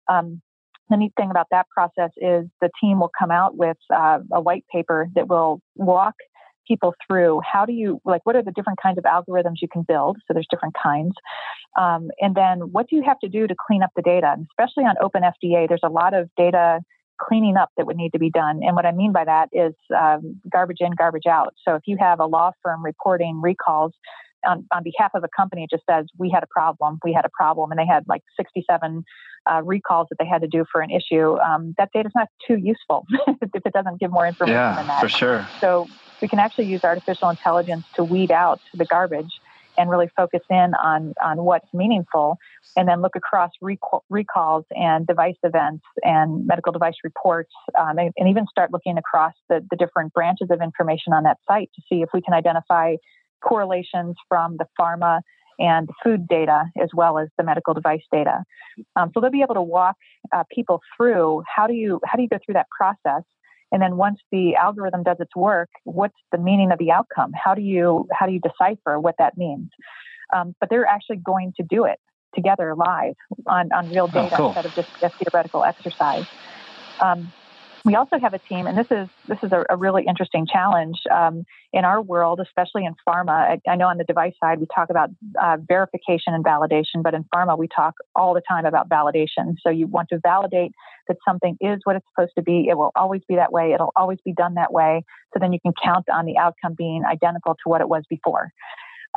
Um, 0.07 0.41
the 0.89 0.97
neat 0.97 1.13
thing 1.15 1.29
about 1.29 1.47
that 1.51 1.67
process 1.69 2.11
is 2.17 2.47
the 2.61 2.69
team 2.81 2.99
will 2.99 3.11
come 3.17 3.31
out 3.31 3.55
with 3.55 3.77
uh, 3.93 4.19
a 4.31 4.41
white 4.41 4.65
paper 4.73 5.07
that 5.15 5.27
will 5.27 5.61
walk 5.75 6.15
people 6.69 6.93
through 7.05 7.41
how 7.51 7.65
do 7.65 7.73
you 7.73 7.99
like 8.05 8.25
what 8.25 8.35
are 8.35 8.43
the 8.43 8.51
different 8.51 8.79
kinds 8.81 8.97
of 8.97 9.03
algorithms 9.03 9.55
you 9.61 9.67
can 9.67 9.81
build? 9.81 10.17
So 10.27 10.33
there's 10.33 10.47
different 10.49 10.75
kinds. 10.81 11.13
Um, 11.77 12.09
and 12.19 12.35
then 12.35 12.71
what 12.71 12.87
do 12.87 12.95
you 12.95 13.03
have 13.03 13.19
to 13.19 13.29
do 13.29 13.47
to 13.47 13.55
clean 13.67 13.83
up 13.83 13.89
the 13.95 14.01
data? 14.01 14.33
And 14.37 14.47
especially 14.51 14.83
on 14.85 14.95
open 15.01 15.23
fda 15.23 15.67
there's 15.67 15.81
a 15.83 15.89
lot 15.89 16.13
of 16.13 16.29
data 16.37 16.79
cleaning 17.19 17.57
up 17.57 17.69
that 17.75 17.85
would 17.85 17.97
need 17.97 18.13
to 18.13 18.19
be 18.19 18.29
done. 18.29 18.61
And 18.63 18.75
what 18.75 18.85
i 18.85 18.91
mean 18.91 19.11
by 19.11 19.25
that 19.25 19.49
is 19.51 19.73
um, 19.97 20.39
garbage 20.49 20.77
in 20.79 20.91
garbage 20.91 21.25
out. 21.27 21.53
So 21.67 21.75
if 21.75 21.81
you 21.85 21.97
have 21.99 22.19
a 22.19 22.25
law 22.25 22.51
firm 22.63 22.85
reporting 22.85 23.41
recalls 23.41 23.93
on, 24.45 24.65
on 24.71 24.83
behalf 24.83 25.11
of 25.15 25.23
a 25.23 25.29
company 25.35 25.63
it 25.63 25.69
just 25.69 25.83
says 25.89 26.05
we 26.17 26.29
had 26.29 26.43
a 26.43 26.47
problem 26.47 26.97
we 27.03 27.11
had 27.11 27.25
a 27.25 27.29
problem 27.29 27.71
and 27.71 27.79
they 27.79 27.85
had 27.85 28.05
like 28.07 28.21
67 28.37 29.03
uh, 29.49 29.61
recalls 29.63 30.07
that 30.09 30.15
they 30.19 30.25
had 30.25 30.41
to 30.41 30.47
do 30.47 30.65
for 30.71 30.81
an 30.81 30.89
issue 30.89 31.37
um, 31.39 31.73
that 31.77 31.89
data 31.93 32.07
is 32.07 32.13
not 32.15 32.27
too 32.47 32.55
useful 32.55 33.05
if 33.27 33.65
it 33.65 33.73
doesn't 33.73 33.99
give 33.99 34.11
more 34.11 34.25
information 34.25 34.55
yeah, 34.55 34.75
than 34.75 34.87
that. 34.87 35.01
for 35.01 35.09
sure. 35.09 35.47
So 35.59 35.87
we 36.21 36.27
can 36.27 36.39
actually 36.39 36.65
use 36.65 36.83
artificial 36.83 37.29
intelligence 37.29 37.85
to 37.95 38.03
weed 38.03 38.31
out 38.31 38.59
the 38.73 38.85
garbage 38.85 39.39
and 39.77 39.89
really 39.89 40.09
focus 40.15 40.41
in 40.49 40.73
on, 40.83 41.13
on 41.23 41.37
what's 41.43 41.73
meaningful 41.73 42.37
and 42.75 42.87
then 42.87 43.01
look 43.01 43.15
across 43.15 43.51
recall, 43.61 44.03
recalls 44.09 44.65
and 44.71 45.07
device 45.07 45.37
events 45.43 45.85
and 46.03 46.45
medical 46.45 46.73
device 46.73 46.95
reports 47.03 47.51
um, 47.79 47.97
and, 47.97 48.11
and, 48.17 48.27
even 48.27 48.45
start 48.47 48.71
looking 48.73 48.97
across 48.97 49.33
the, 49.47 49.65
the 49.69 49.77
different 49.77 50.11
branches 50.13 50.49
of 50.51 50.61
information 50.61 51.13
on 51.13 51.23
that 51.23 51.37
site 51.47 51.69
to 51.75 51.81
see 51.87 52.01
if 52.01 52.09
we 52.13 52.21
can 52.21 52.33
identify 52.33 52.95
correlations 53.41 54.15
from 54.27 54.57
the 54.57 54.65
pharma 54.77 55.21
and 55.59 55.89
food 56.03 56.27
data 56.27 56.65
as 56.81 56.89
well 56.93 57.17
as 57.17 57.29
the 57.37 57.43
medical 57.43 57.73
device 57.73 58.03
data. 58.11 58.43
Um, 58.95 59.11
so 59.13 59.21
they'll 59.21 59.29
be 59.29 59.41
able 59.41 59.55
to 59.55 59.61
walk 59.61 59.95
uh, 60.33 60.43
people 60.53 60.81
through 60.95 61.43
how 61.53 61.67
do 61.67 61.73
you 61.73 61.99
how 62.05 62.15
do 62.15 62.23
you 62.23 62.29
go 62.29 62.39
through 62.45 62.53
that 62.53 62.67
process 62.69 63.23
and 63.71 63.81
then 63.81 63.97
once 63.97 64.19
the 64.31 64.55
algorithm 64.55 65.03
does 65.03 65.17
its 65.19 65.35
work 65.35 65.69
what's 65.83 66.17
the 66.31 66.37
meaning 66.37 66.71
of 66.71 66.79
the 66.79 66.91
outcome? 66.91 67.31
How 67.33 67.53
do 67.53 67.61
you 67.61 68.07
how 68.11 68.25
do 68.25 68.33
you 68.33 68.39
decipher 68.39 68.99
what 68.99 69.15
that 69.19 69.37
means? 69.37 69.69
Um, 70.33 70.55
but 70.59 70.69
they're 70.69 70.85
actually 70.85 71.17
going 71.17 71.53
to 71.57 71.63
do 71.63 71.85
it 71.85 71.99
together 72.35 72.75
live 72.75 73.15
on, 73.47 73.71
on 73.73 73.89
real 73.89 74.07
data 74.07 74.29
oh, 74.33 74.37
cool. 74.37 74.47
instead 74.49 74.65
of 74.65 74.75
just 74.75 74.89
a 75.03 75.09
theoretical 75.23 75.63
exercise. 75.63 76.25
Um, 77.03 77.31
we 77.85 77.95
also 77.95 78.19
have 78.19 78.33
a 78.33 78.39
team, 78.39 78.67
and 78.67 78.77
this 78.77 78.87
is 78.91 79.07
this 79.27 79.39
is 79.43 79.51
a, 79.51 79.65
a 79.69 79.77
really 79.77 80.05
interesting 80.07 80.45
challenge 80.45 80.97
um, 81.11 81.45
in 81.71 81.85
our 81.85 82.01
world, 82.01 82.39
especially 82.39 82.85
in 82.85 82.95
pharma. 83.07 83.31
I, 83.31 83.61
I, 83.69 83.75
know 83.75 83.87
on 83.87 83.97
the 83.97 84.03
device 84.03 84.33
side 84.39 84.59
we 84.59 84.67
talk 84.73 84.89
about 84.89 85.09
uh, 85.41 85.57
verification 85.67 86.33
and 86.33 86.43
validation, 86.43 87.03
but 87.03 87.13
in 87.13 87.25
pharma 87.33 87.57
we 87.57 87.67
talk 87.67 87.95
all 88.15 88.33
the 88.33 88.41
time 88.47 88.65
about 88.65 88.89
validation. 88.89 89.55
So 89.61 89.69
you 89.69 89.87
want 89.87 90.09
to 90.09 90.19
validate 90.19 90.71
that 91.07 91.17
something 91.27 91.57
is 91.61 91.79
what 91.83 91.95
it's 91.95 92.05
supposed 92.13 92.33
to 92.35 92.41
be. 92.41 92.67
It 92.69 92.77
will 92.77 92.91
always 92.95 93.21
be 93.27 93.35
that 93.35 93.51
way. 93.51 93.73
It'll 93.73 93.93
always 93.95 94.19
be 94.23 94.33
done 94.33 94.55
that 94.55 94.73
way. 94.73 95.03
So 95.33 95.39
then 95.39 95.53
you 95.53 95.59
can 95.59 95.73
count 95.81 96.05
on 96.11 96.25
the 96.25 96.37
outcome 96.37 96.75
being 96.77 97.03
identical 97.05 97.55
to 97.55 97.69
what 97.69 97.81
it 97.81 97.89
was 97.89 98.03
before. 98.09 98.51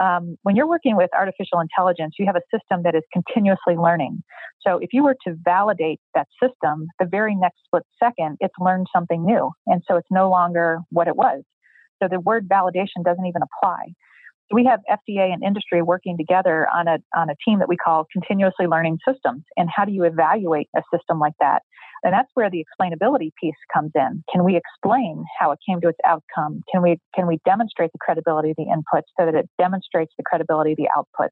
Um, 0.01 0.37
when 0.43 0.57
you're 0.57 0.69
working 0.69 0.97
with 0.97 1.11
artificial 1.15 1.61
intelligence, 1.61 2.15
you 2.19 2.27
have 2.27 2.37
a 2.37 2.41
system 2.57 2.83
that 2.85 2.95
is 2.95 3.03
continuously 3.13 3.77
learning. 3.77 4.23
So 4.67 4.79
if 4.79 4.91
you 4.93 5.03
were 5.03 5.17
to 5.27 5.35
validate 5.45 6.01
that 6.15 6.29
system, 6.43 6.87
the 6.99 7.07
very 7.07 7.35
next 7.35 7.59
split 7.67 7.83
second, 8.03 8.37
it's 8.41 8.55
learned 8.59 8.87
something 8.95 9.25
new. 9.25 9.51
And 9.67 9.83
so 9.89 9.97
it's 9.97 10.09
no 10.11 10.31
longer 10.31 10.79
what 10.91 11.09
it 11.09 11.17
was. 11.17 11.43
So 12.03 12.09
the 12.09 12.21
word 12.21 12.49
validation 12.49 13.05
doesn't 13.05 13.27
even 13.27 13.43
apply. 13.43 13.93
We 14.53 14.65
have 14.67 14.81
FDA 14.91 15.33
and 15.33 15.43
industry 15.43 15.83
working 15.83 16.17
together 16.17 16.67
on 16.75 16.89
a, 16.89 16.99
on 17.17 17.31
a 17.31 17.35
team 17.45 17.59
that 17.61 17.69
we 17.69 17.77
call 17.77 18.07
continuously 18.13 18.67
learning 18.67 18.99
systems. 19.07 19.45
And 19.57 19.69
how 19.75 19.85
do 19.85 19.93
you 19.93 20.05
evaluate 20.05 20.69
a 20.77 20.83
system 20.95 21.19
like 21.19 21.35
that? 21.41 21.63
And 22.03 22.13
that's 22.13 22.29
where 22.35 22.51
the 22.51 22.65
explainability 22.65 23.31
piece 23.41 23.55
comes 23.73 23.93
in. 23.95 24.25
Can 24.33 24.45
we 24.45 24.57
explain 24.57 25.25
how 25.39 25.53
it 25.53 25.59
came 25.67 25.81
to 25.81 25.89
its 25.89 25.99
outcome? 26.05 26.63
Can 26.71 26.83
we, 26.83 26.99
can 27.15 27.27
we 27.27 27.39
demonstrate 27.45 27.93
the 27.93 27.99
credibility 27.99 28.51
of 28.51 28.57
the 28.57 28.65
inputs 28.65 29.07
so 29.19 29.25
that 29.25 29.35
it 29.35 29.49
demonstrates 29.59 30.13
the 30.19 30.25
credibility 30.25 30.73
of 30.73 30.79
the 30.79 30.89
outputs? 30.97 31.29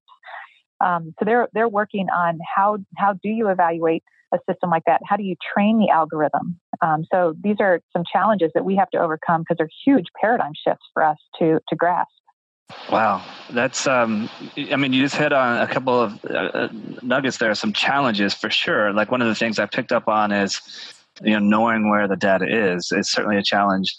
Um, 0.80 1.12
so 1.18 1.24
they're, 1.24 1.48
they're 1.52 1.68
working 1.68 2.06
on 2.09 2.38
how, 2.56 2.78
how 2.96 3.14
do 3.14 3.28
you 3.28 3.48
evaluate 3.48 4.02
a 4.33 4.38
system 4.48 4.70
like 4.70 4.85
that? 4.87 5.00
How 5.04 5.16
do 5.16 5.24
you 5.24 5.35
train 5.52 5.78
the 5.78 5.90
algorithm? 5.90 6.59
Um, 6.80 7.04
so 7.12 7.35
these 7.42 7.56
are 7.61 7.80
some 7.92 8.04
challenges 8.11 8.50
that 8.54 8.64
we 8.64 8.76
have 8.76 8.88
to 8.90 8.98
overcome 8.98 9.42
because 9.42 9.56
they're 9.59 9.68
huge 9.85 10.06
paradigm 10.20 10.52
shifts 10.66 10.85
for 10.94 11.02
us 11.02 11.18
to, 11.38 11.59
to 11.68 11.76
grasp. 11.76 12.09
Wow, 12.90 13.24
that's 13.52 13.87
um, 13.87 14.28
I 14.70 14.76
mean, 14.76 14.92
you 14.92 15.02
just 15.02 15.16
hit 15.16 15.33
on 15.33 15.61
a 15.61 15.66
couple 15.66 16.00
of 16.00 16.24
uh, 16.24 16.35
uh, 16.35 16.68
nuggets 17.02 17.38
there. 17.38 17.54
Some 17.54 17.72
challenges 17.72 18.35
for 18.35 18.50
sure. 18.50 18.92
Like 18.92 19.11
one 19.11 19.22
of 19.22 19.28
the 19.28 19.35
things 19.35 19.59
I 19.59 19.66
picked 19.66 19.92
up 19.92 20.09
on 20.09 20.33
is, 20.33 20.61
you 21.22 21.33
know, 21.33 21.38
knowing 21.38 21.90
where 21.90 22.09
the 22.09 22.16
data 22.16 22.46
is 22.48 22.92
is 22.92 23.11
certainly 23.11 23.37
a 23.37 23.42
challenge. 23.42 23.94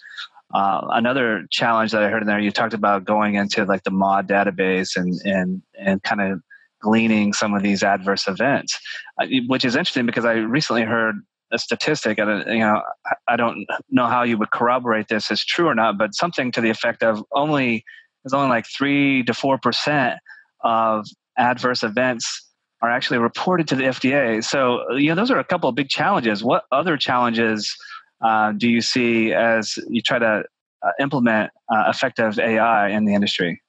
Uh, 0.54 0.82
another 0.92 1.46
challenge 1.50 1.92
that 1.92 2.04
I 2.04 2.10
heard 2.10 2.22
in 2.22 2.28
there, 2.28 2.40
you 2.40 2.52
talked 2.52 2.74
about 2.74 3.06
going 3.06 3.36
into 3.36 3.64
like 3.64 3.84
the 3.84 3.92
MAUDE 3.92 4.28
database 4.28 4.96
and 4.96 5.20
and 5.24 5.62
and 5.80 6.04
kind 6.04 6.22
of 6.22 6.42
gleaning 6.82 7.32
some 7.32 7.54
of 7.54 7.64
these 7.64 7.84
adverse 7.84 8.28
events, 8.28 8.78
uh, 9.22 9.28
which 9.48 9.64
is 9.64 9.76
interesting 9.76 10.06
because 10.06 10.26
I 10.26 10.34
recently 10.34 10.84
heard 10.84 11.16
a 11.52 11.60
statistic, 11.60 12.18
and 12.18 12.46
you 12.48 12.60
know, 12.60 12.82
I 13.28 13.36
don't 13.36 13.66
know 13.90 14.08
how 14.08 14.24
you 14.24 14.38
would 14.38 14.52
corroborate 14.52 15.08
this 15.08 15.32
as 15.32 15.44
true 15.46 15.68
or 15.68 15.76
not, 15.76 15.98
but 15.98 16.16
something 16.16 16.52
to 16.54 16.62
the 16.62 16.70
effect 16.70 17.04
of 17.04 17.24
only 17.34 17.84
there's 18.24 18.34
only 18.34 18.50
like 18.50 18.66
three 18.68 19.24
to 19.24 19.34
four 19.34 19.58
percent 19.58 20.20
of 20.64 21.06
adverse 21.38 21.84
events 21.84 22.48
are 22.82 22.90
actually 22.90 23.20
reported 23.20 23.68
to 23.68 23.76
the 23.76 23.84
FDA. 23.84 24.44
So 24.44 24.92
you 24.92 25.10
know 25.10 25.16
those 25.16 25.32
are 25.32 25.40
a 25.40 25.44
couple 25.44 25.70
of 25.70 25.76
big 25.76 25.90
challenges. 25.90 26.44
What 26.44 26.64
other 26.72 26.98
challenges 26.98 27.76
uh, 28.24 28.54
do 28.54 28.70
you 28.70 28.82
see 28.82 29.34
as 29.34 29.78
you 29.90 30.02
try 30.02 30.20
to 30.20 30.44
uh, 30.84 30.90
implement 31.00 31.52
uh, 31.72 31.86
effective 31.88 32.40
AI 32.40 32.90
in 32.90 33.06
the 33.06 33.14
industry? 33.14 33.62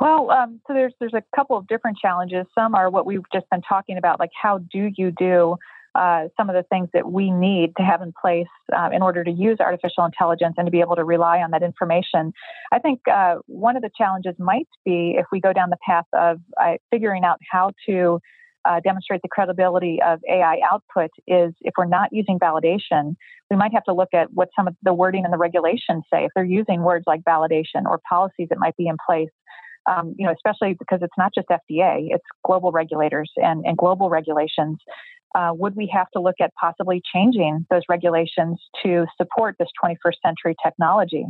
Well, 0.00 0.30
um, 0.30 0.60
so 0.66 0.74
there's 0.74 0.92
there's 0.98 1.14
a 1.14 1.22
couple 1.34 1.56
of 1.56 1.66
different 1.66 1.98
challenges. 1.98 2.46
Some 2.54 2.74
are 2.74 2.90
what 2.90 3.06
we've 3.06 3.22
just 3.32 3.48
been 3.50 3.62
talking 3.62 3.96
about, 3.96 4.18
like 4.18 4.32
how 4.40 4.58
do 4.58 4.90
you 4.96 5.10
do 5.10 5.56
uh, 5.94 6.24
some 6.36 6.50
of 6.50 6.54
the 6.54 6.64
things 6.64 6.88
that 6.92 7.10
we 7.10 7.30
need 7.30 7.72
to 7.76 7.82
have 7.82 8.02
in 8.02 8.12
place 8.20 8.46
uh, 8.76 8.90
in 8.92 9.02
order 9.02 9.22
to 9.22 9.30
use 9.30 9.58
artificial 9.60 10.04
intelligence 10.04 10.54
and 10.58 10.66
to 10.66 10.70
be 10.70 10.80
able 10.80 10.96
to 10.96 11.04
rely 11.04 11.38
on 11.38 11.50
that 11.52 11.62
information. 11.62 12.32
I 12.72 12.78
think 12.78 13.00
uh, 13.10 13.36
one 13.46 13.76
of 13.76 13.82
the 13.82 13.90
challenges 13.96 14.34
might 14.38 14.68
be 14.84 15.16
if 15.18 15.26
we 15.30 15.40
go 15.40 15.52
down 15.52 15.70
the 15.70 15.78
path 15.86 16.06
of 16.12 16.40
uh, 16.60 16.74
figuring 16.90 17.24
out 17.24 17.38
how 17.50 17.70
to 17.86 18.18
uh, 18.64 18.80
demonstrate 18.80 19.20
the 19.22 19.28
credibility 19.28 19.98
of 20.04 20.20
AI 20.28 20.58
output 20.70 21.10
is 21.26 21.52
if 21.60 21.74
we're 21.76 21.84
not 21.84 22.08
using 22.12 22.38
validation, 22.38 23.14
we 23.50 23.56
might 23.56 23.72
have 23.74 23.84
to 23.84 23.92
look 23.92 24.08
at 24.14 24.32
what 24.32 24.48
some 24.56 24.66
of 24.66 24.74
the 24.82 24.94
wording 24.94 25.24
and 25.24 25.32
the 25.32 25.38
regulations 25.38 26.02
say. 26.12 26.24
If 26.24 26.30
they're 26.34 26.44
using 26.44 26.82
words 26.82 27.04
like 27.06 27.20
validation 27.22 27.84
or 27.86 28.00
policies 28.08 28.48
that 28.48 28.58
might 28.58 28.76
be 28.76 28.86
in 28.86 28.96
place, 29.06 29.28
um, 29.86 30.14
you 30.18 30.26
know, 30.26 30.32
especially 30.32 30.74
because 30.78 31.00
it's 31.02 31.12
not 31.18 31.32
just 31.34 31.48
FDA, 31.48 32.08
it's 32.10 32.24
global 32.44 32.72
regulators 32.72 33.30
and, 33.36 33.64
and 33.66 33.76
global 33.76 34.08
regulations 34.08 34.78
uh, 35.34 35.50
would 35.52 35.74
we 35.76 35.90
have 35.92 36.06
to 36.12 36.20
look 36.20 36.36
at 36.40 36.52
possibly 36.60 37.02
changing 37.12 37.66
those 37.70 37.82
regulations 37.88 38.60
to 38.84 39.06
support 39.16 39.56
this 39.58 39.68
21st 39.82 40.14
century 40.24 40.54
technology? 40.64 41.26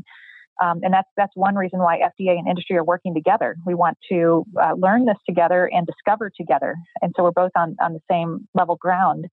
Um, 0.63 0.81
and 0.83 0.95
that's 0.95 1.09
that's 1.17 1.33
one 1.35 1.57
reason 1.57 1.81
why 1.81 1.99
FDA 1.99 2.39
and 2.39 2.47
industry 2.47 2.77
are 2.77 2.85
working 2.85 3.13
together. 3.13 3.57
We 3.67 3.75
want 3.75 3.99
to 4.11 4.45
uh, 4.61 4.75
learn 4.77 5.05
this 5.05 5.17
together 5.29 5.69
and 5.73 5.85
discover 5.85 6.31
together, 6.31 6.77
and 7.03 7.13
so 7.17 7.25
we're 7.25 7.33
both 7.33 7.51
on 7.57 7.77
on 7.83 7.93
the 7.93 8.01
same 8.09 8.47
level 8.55 8.77
ground. 8.77 9.27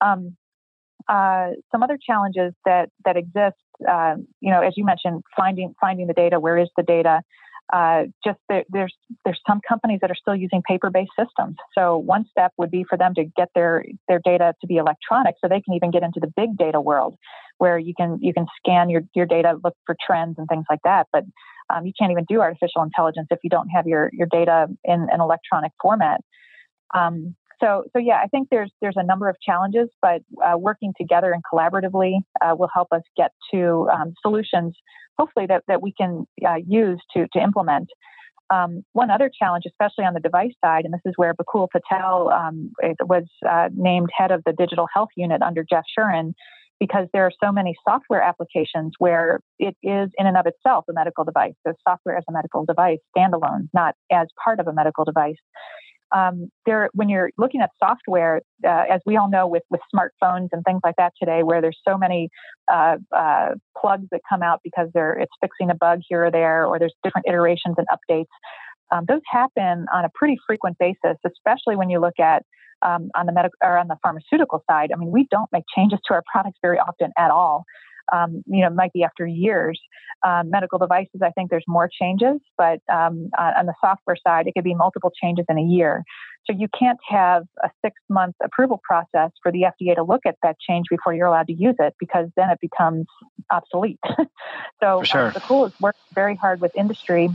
Um, 0.00 0.36
uh, 1.08 1.50
some 1.70 1.82
other 1.82 1.98
challenges 2.04 2.54
that 2.64 2.88
that 3.04 3.18
exist, 3.18 3.56
uh, 3.86 4.14
you 4.40 4.50
know, 4.50 4.62
as 4.62 4.74
you 4.76 4.84
mentioned, 4.84 5.22
finding 5.36 5.74
finding 5.78 6.06
the 6.06 6.14
data. 6.14 6.40
Where 6.40 6.56
is 6.56 6.68
the 6.76 6.82
data? 6.82 7.20
Uh, 7.72 8.04
just 8.24 8.38
there, 8.48 8.64
there's 8.68 8.94
there's 9.24 9.40
some 9.46 9.60
companies 9.68 9.98
that 10.00 10.10
are 10.10 10.14
still 10.14 10.36
using 10.36 10.62
paper-based 10.62 11.10
systems. 11.18 11.56
So 11.76 11.98
one 11.98 12.24
step 12.30 12.52
would 12.58 12.70
be 12.70 12.84
for 12.88 12.96
them 12.96 13.12
to 13.14 13.24
get 13.24 13.48
their 13.54 13.84
their 14.08 14.20
data 14.24 14.54
to 14.60 14.66
be 14.66 14.76
electronic, 14.76 15.34
so 15.40 15.48
they 15.48 15.60
can 15.60 15.74
even 15.74 15.90
get 15.90 16.02
into 16.02 16.20
the 16.20 16.32
big 16.36 16.56
data 16.56 16.80
world, 16.80 17.16
where 17.58 17.78
you 17.78 17.92
can 17.96 18.18
you 18.20 18.32
can 18.32 18.46
scan 18.58 18.88
your 18.88 19.02
your 19.14 19.26
data, 19.26 19.58
look 19.64 19.74
for 19.84 19.96
trends 20.04 20.36
and 20.38 20.46
things 20.48 20.64
like 20.70 20.78
that. 20.84 21.08
But 21.12 21.24
um, 21.68 21.84
you 21.84 21.92
can't 21.98 22.12
even 22.12 22.24
do 22.28 22.40
artificial 22.40 22.82
intelligence 22.82 23.26
if 23.30 23.40
you 23.42 23.50
don't 23.50 23.68
have 23.70 23.86
your 23.88 24.10
your 24.12 24.28
data 24.30 24.68
in 24.84 25.08
an 25.10 25.20
electronic 25.20 25.72
format. 25.82 26.20
Um, 26.94 27.34
so, 27.60 27.84
so 27.92 27.98
yeah, 27.98 28.20
I 28.22 28.26
think 28.26 28.48
there's 28.50 28.70
there's 28.80 28.96
a 28.96 29.04
number 29.04 29.28
of 29.28 29.36
challenges, 29.40 29.88
but 30.02 30.22
uh, 30.44 30.58
working 30.58 30.92
together 30.98 31.32
and 31.32 31.42
collaboratively 31.50 32.18
uh, 32.44 32.54
will 32.56 32.70
help 32.72 32.88
us 32.92 33.02
get 33.16 33.32
to 33.52 33.88
um, 33.92 34.14
solutions, 34.20 34.74
hopefully 35.18 35.46
that 35.46 35.62
that 35.68 35.82
we 35.82 35.92
can 35.92 36.26
uh, 36.46 36.56
use 36.66 37.00
to 37.14 37.26
to 37.32 37.42
implement. 37.42 37.88
Um, 38.48 38.84
one 38.92 39.10
other 39.10 39.28
challenge, 39.36 39.64
especially 39.66 40.04
on 40.04 40.14
the 40.14 40.20
device 40.20 40.52
side, 40.64 40.84
and 40.84 40.94
this 40.94 41.00
is 41.04 41.14
where 41.16 41.34
Bakul 41.34 41.66
Patel 41.68 42.30
um, 42.30 42.70
was 43.02 43.24
uh, 43.48 43.70
named 43.74 44.10
head 44.16 44.30
of 44.30 44.42
the 44.46 44.52
digital 44.52 44.86
health 44.94 45.08
unit 45.16 45.42
under 45.42 45.64
Jeff 45.68 45.82
Shuren, 45.98 46.32
because 46.78 47.08
there 47.12 47.24
are 47.24 47.32
so 47.42 47.50
many 47.50 47.74
software 47.88 48.22
applications 48.22 48.92
where 48.98 49.40
it 49.58 49.76
is 49.82 50.10
in 50.16 50.26
and 50.26 50.36
of 50.36 50.46
itself 50.46 50.84
a 50.88 50.92
medical 50.92 51.24
device. 51.24 51.54
So 51.66 51.72
software 51.88 52.16
as 52.16 52.24
a 52.28 52.32
medical 52.32 52.64
device, 52.64 52.98
standalone, 53.16 53.68
not 53.72 53.94
as 54.12 54.28
part 54.44 54.60
of 54.60 54.68
a 54.68 54.72
medical 54.72 55.04
device 55.04 55.36
um, 56.14 56.50
there 56.64 56.88
when 56.92 57.08
you're 57.08 57.30
looking 57.36 57.60
at 57.60 57.70
software, 57.82 58.42
uh, 58.64 58.84
as 58.90 59.00
we 59.06 59.16
all 59.16 59.30
know 59.30 59.46
with 59.46 59.62
with 59.70 59.80
smartphones 59.94 60.48
and 60.52 60.62
things 60.64 60.80
like 60.84 60.96
that 60.96 61.12
today, 61.20 61.42
where 61.42 61.60
there's 61.60 61.78
so 61.86 61.98
many 61.98 62.28
uh, 62.70 62.96
uh, 63.14 63.50
plugs 63.76 64.06
that 64.12 64.20
come 64.28 64.42
out 64.42 64.60
because 64.62 64.88
they're 64.94 65.14
it's 65.14 65.32
fixing 65.40 65.70
a 65.70 65.74
bug 65.74 66.00
here 66.08 66.26
or 66.26 66.30
there, 66.30 66.66
or 66.66 66.78
there's 66.78 66.94
different 67.02 67.26
iterations 67.28 67.76
and 67.78 67.86
updates. 67.88 68.26
Um, 68.92 69.04
those 69.08 69.22
happen 69.30 69.86
on 69.92 70.04
a 70.04 70.08
pretty 70.14 70.36
frequent 70.46 70.78
basis, 70.78 71.16
especially 71.26 71.74
when 71.76 71.90
you 71.90 72.00
look 72.00 72.20
at 72.20 72.44
um, 72.82 73.10
on 73.16 73.26
the 73.26 73.32
medical 73.32 73.56
or 73.62 73.76
on 73.76 73.88
the 73.88 73.96
pharmaceutical 74.02 74.62
side. 74.70 74.90
I 74.92 74.96
mean, 74.96 75.10
we 75.10 75.26
don't 75.30 75.50
make 75.52 75.64
changes 75.74 75.98
to 76.06 76.14
our 76.14 76.22
products 76.30 76.58
very 76.62 76.78
often 76.78 77.10
at 77.18 77.30
all 77.30 77.64
um, 78.12 78.42
you 78.46 78.62
know, 78.62 78.70
might 78.70 78.92
be 78.92 79.02
after 79.04 79.26
years. 79.26 79.80
Um, 80.26 80.50
medical 80.50 80.78
devices, 80.78 81.20
I 81.22 81.30
think 81.30 81.50
there's 81.50 81.64
more 81.68 81.88
changes, 81.90 82.40
but 82.56 82.80
um, 82.90 83.30
on 83.38 83.66
the 83.66 83.74
software 83.80 84.16
side, 84.26 84.46
it 84.46 84.54
could 84.54 84.64
be 84.64 84.74
multiple 84.74 85.12
changes 85.22 85.44
in 85.48 85.58
a 85.58 85.62
year. 85.62 86.04
So 86.46 86.54
you 86.56 86.68
can't 86.78 86.98
have 87.08 87.42
a 87.62 87.70
six 87.84 87.96
month 88.08 88.36
approval 88.42 88.80
process 88.82 89.30
for 89.42 89.52
the 89.52 89.62
FDA 89.62 89.96
to 89.96 90.04
look 90.04 90.22
at 90.26 90.36
that 90.42 90.56
change 90.58 90.86
before 90.88 91.12
you're 91.12 91.26
allowed 91.26 91.48
to 91.48 91.52
use 91.52 91.74
it 91.78 91.94
because 91.98 92.28
then 92.36 92.50
it 92.50 92.58
becomes 92.60 93.06
obsolete. 93.50 93.98
so 94.82 95.02
sure. 95.02 95.26
uh, 95.26 95.32
Bakul 95.32 95.64
has 95.64 95.80
worked 95.80 95.98
very 96.14 96.36
hard 96.36 96.60
with 96.60 96.72
industry 96.76 97.28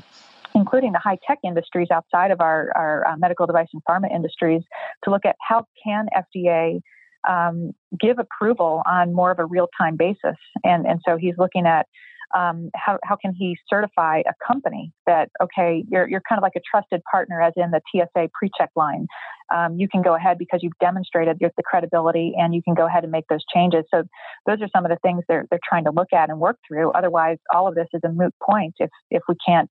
including 0.53 0.91
the 0.91 0.99
high 0.99 1.17
tech 1.25 1.39
industries 1.43 1.87
outside 1.91 2.31
of 2.31 2.41
our, 2.41 2.71
our 2.75 3.07
uh, 3.07 3.17
medical 3.17 3.47
device 3.47 3.67
and 3.73 3.81
pharma 3.85 4.13
industries, 4.13 4.61
to 5.03 5.09
look 5.09 5.25
at 5.25 5.35
how 5.39 5.65
can 5.83 6.07
FDA 6.13 6.81
um, 7.27 7.71
give 7.99 8.17
approval 8.19 8.81
on 8.85 9.13
more 9.13 9.31
of 9.31 9.39
a 9.39 9.45
real 9.45 9.67
time 9.79 9.95
basis. 9.97 10.37
And, 10.63 10.85
and 10.85 10.99
so 11.07 11.17
he's 11.17 11.35
looking 11.37 11.65
at 11.65 11.87
um, 12.35 12.69
how, 12.75 12.97
how 13.03 13.15
can 13.15 13.33
he 13.37 13.57
certify 13.69 14.19
a 14.19 14.33
company 14.45 14.93
that, 15.05 15.29
okay, 15.41 15.83
you're, 15.89 16.07
you're 16.07 16.21
kind 16.27 16.39
of 16.39 16.43
like 16.43 16.55
a 16.55 16.61
trusted 16.69 17.01
partner, 17.11 17.41
as 17.41 17.53
in 17.57 17.71
the 17.71 17.81
TSA 17.91 18.29
pre 18.33 18.49
check 18.57 18.69
line. 18.75 19.07
Um, 19.53 19.77
you 19.77 19.89
can 19.89 20.01
go 20.01 20.15
ahead 20.15 20.37
because 20.37 20.61
you've 20.63 20.77
demonstrated 20.79 21.37
the 21.39 21.63
credibility 21.63 22.33
and 22.37 22.55
you 22.55 22.61
can 22.63 22.73
go 22.73 22.85
ahead 22.85 23.03
and 23.03 23.11
make 23.11 23.25
those 23.29 23.43
changes. 23.53 23.83
So, 23.93 24.03
those 24.45 24.61
are 24.61 24.69
some 24.73 24.85
of 24.85 24.91
the 24.91 24.97
things 25.03 25.23
they're, 25.27 25.45
they're 25.49 25.59
trying 25.67 25.83
to 25.85 25.91
look 25.91 26.13
at 26.13 26.29
and 26.29 26.39
work 26.39 26.57
through. 26.67 26.91
Otherwise, 26.91 27.37
all 27.53 27.67
of 27.67 27.75
this 27.75 27.87
is 27.93 28.01
a 28.05 28.09
moot 28.09 28.33
point 28.41 28.75
if, 28.79 28.89
if 29.09 29.23
we 29.27 29.35
can't 29.45 29.69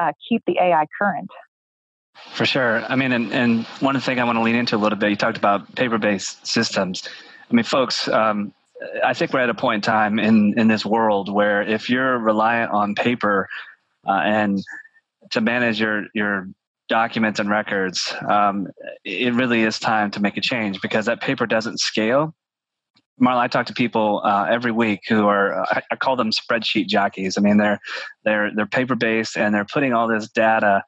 uh, 0.00 0.12
keep 0.28 0.42
the 0.46 0.56
AI 0.60 0.86
current. 0.98 1.28
For 2.34 2.46
sure. 2.46 2.84
I 2.84 2.96
mean, 2.96 3.12
and, 3.12 3.32
and 3.32 3.64
one 3.80 3.98
thing 4.00 4.20
I 4.20 4.24
want 4.24 4.36
to 4.36 4.42
lean 4.42 4.54
into 4.54 4.76
a 4.76 4.78
little 4.78 4.98
bit, 4.98 5.10
you 5.10 5.16
talked 5.16 5.38
about 5.38 5.74
paper 5.74 5.98
based 5.98 6.46
systems. 6.46 7.02
I 7.50 7.54
mean, 7.54 7.64
folks, 7.64 8.08
um, 8.08 8.52
I 9.04 9.14
think 9.14 9.32
we're 9.32 9.40
at 9.40 9.50
a 9.50 9.54
point 9.54 9.76
in 9.76 9.80
time 9.80 10.18
in, 10.18 10.58
in 10.58 10.68
this 10.68 10.86
world 10.86 11.32
where 11.32 11.62
if 11.62 11.90
you're 11.90 12.18
reliant 12.18 12.70
on 12.70 12.94
paper 12.94 13.48
uh, 14.06 14.20
and 14.24 14.62
to 15.30 15.40
manage 15.40 15.80
your, 15.80 16.06
your 16.14 16.48
documents 16.88 17.40
and 17.40 17.50
records, 17.50 18.14
um, 18.28 18.68
it 19.04 19.34
really 19.34 19.62
is 19.62 19.78
time 19.78 20.10
to 20.12 20.20
make 20.20 20.36
a 20.36 20.40
change 20.40 20.80
because 20.80 21.06
that 21.06 21.20
paper 21.20 21.46
doesn't 21.46 21.78
scale. 21.80 22.34
Marla, 23.20 23.38
I 23.38 23.48
talk 23.48 23.66
to 23.66 23.74
people 23.74 24.22
uh, 24.24 24.46
every 24.48 24.70
week 24.70 25.00
who 25.08 25.26
are 25.26 25.62
I, 25.62 25.82
I, 25.90 25.96
call 25.96 26.14
them 26.14 26.30
spreadsheet 26.30 26.86
jockeys. 26.86 27.36
I 27.36 27.40
mean, 27.40 27.56
they're 27.56 27.80
they're 28.24 28.50
they're 28.54 28.66
paper 28.66 28.94
based 28.94 29.36
and 29.36 29.52
they're 29.52 29.64
putting 29.64 29.92
all 29.92 30.06
this 30.06 30.28
data, 30.28 30.84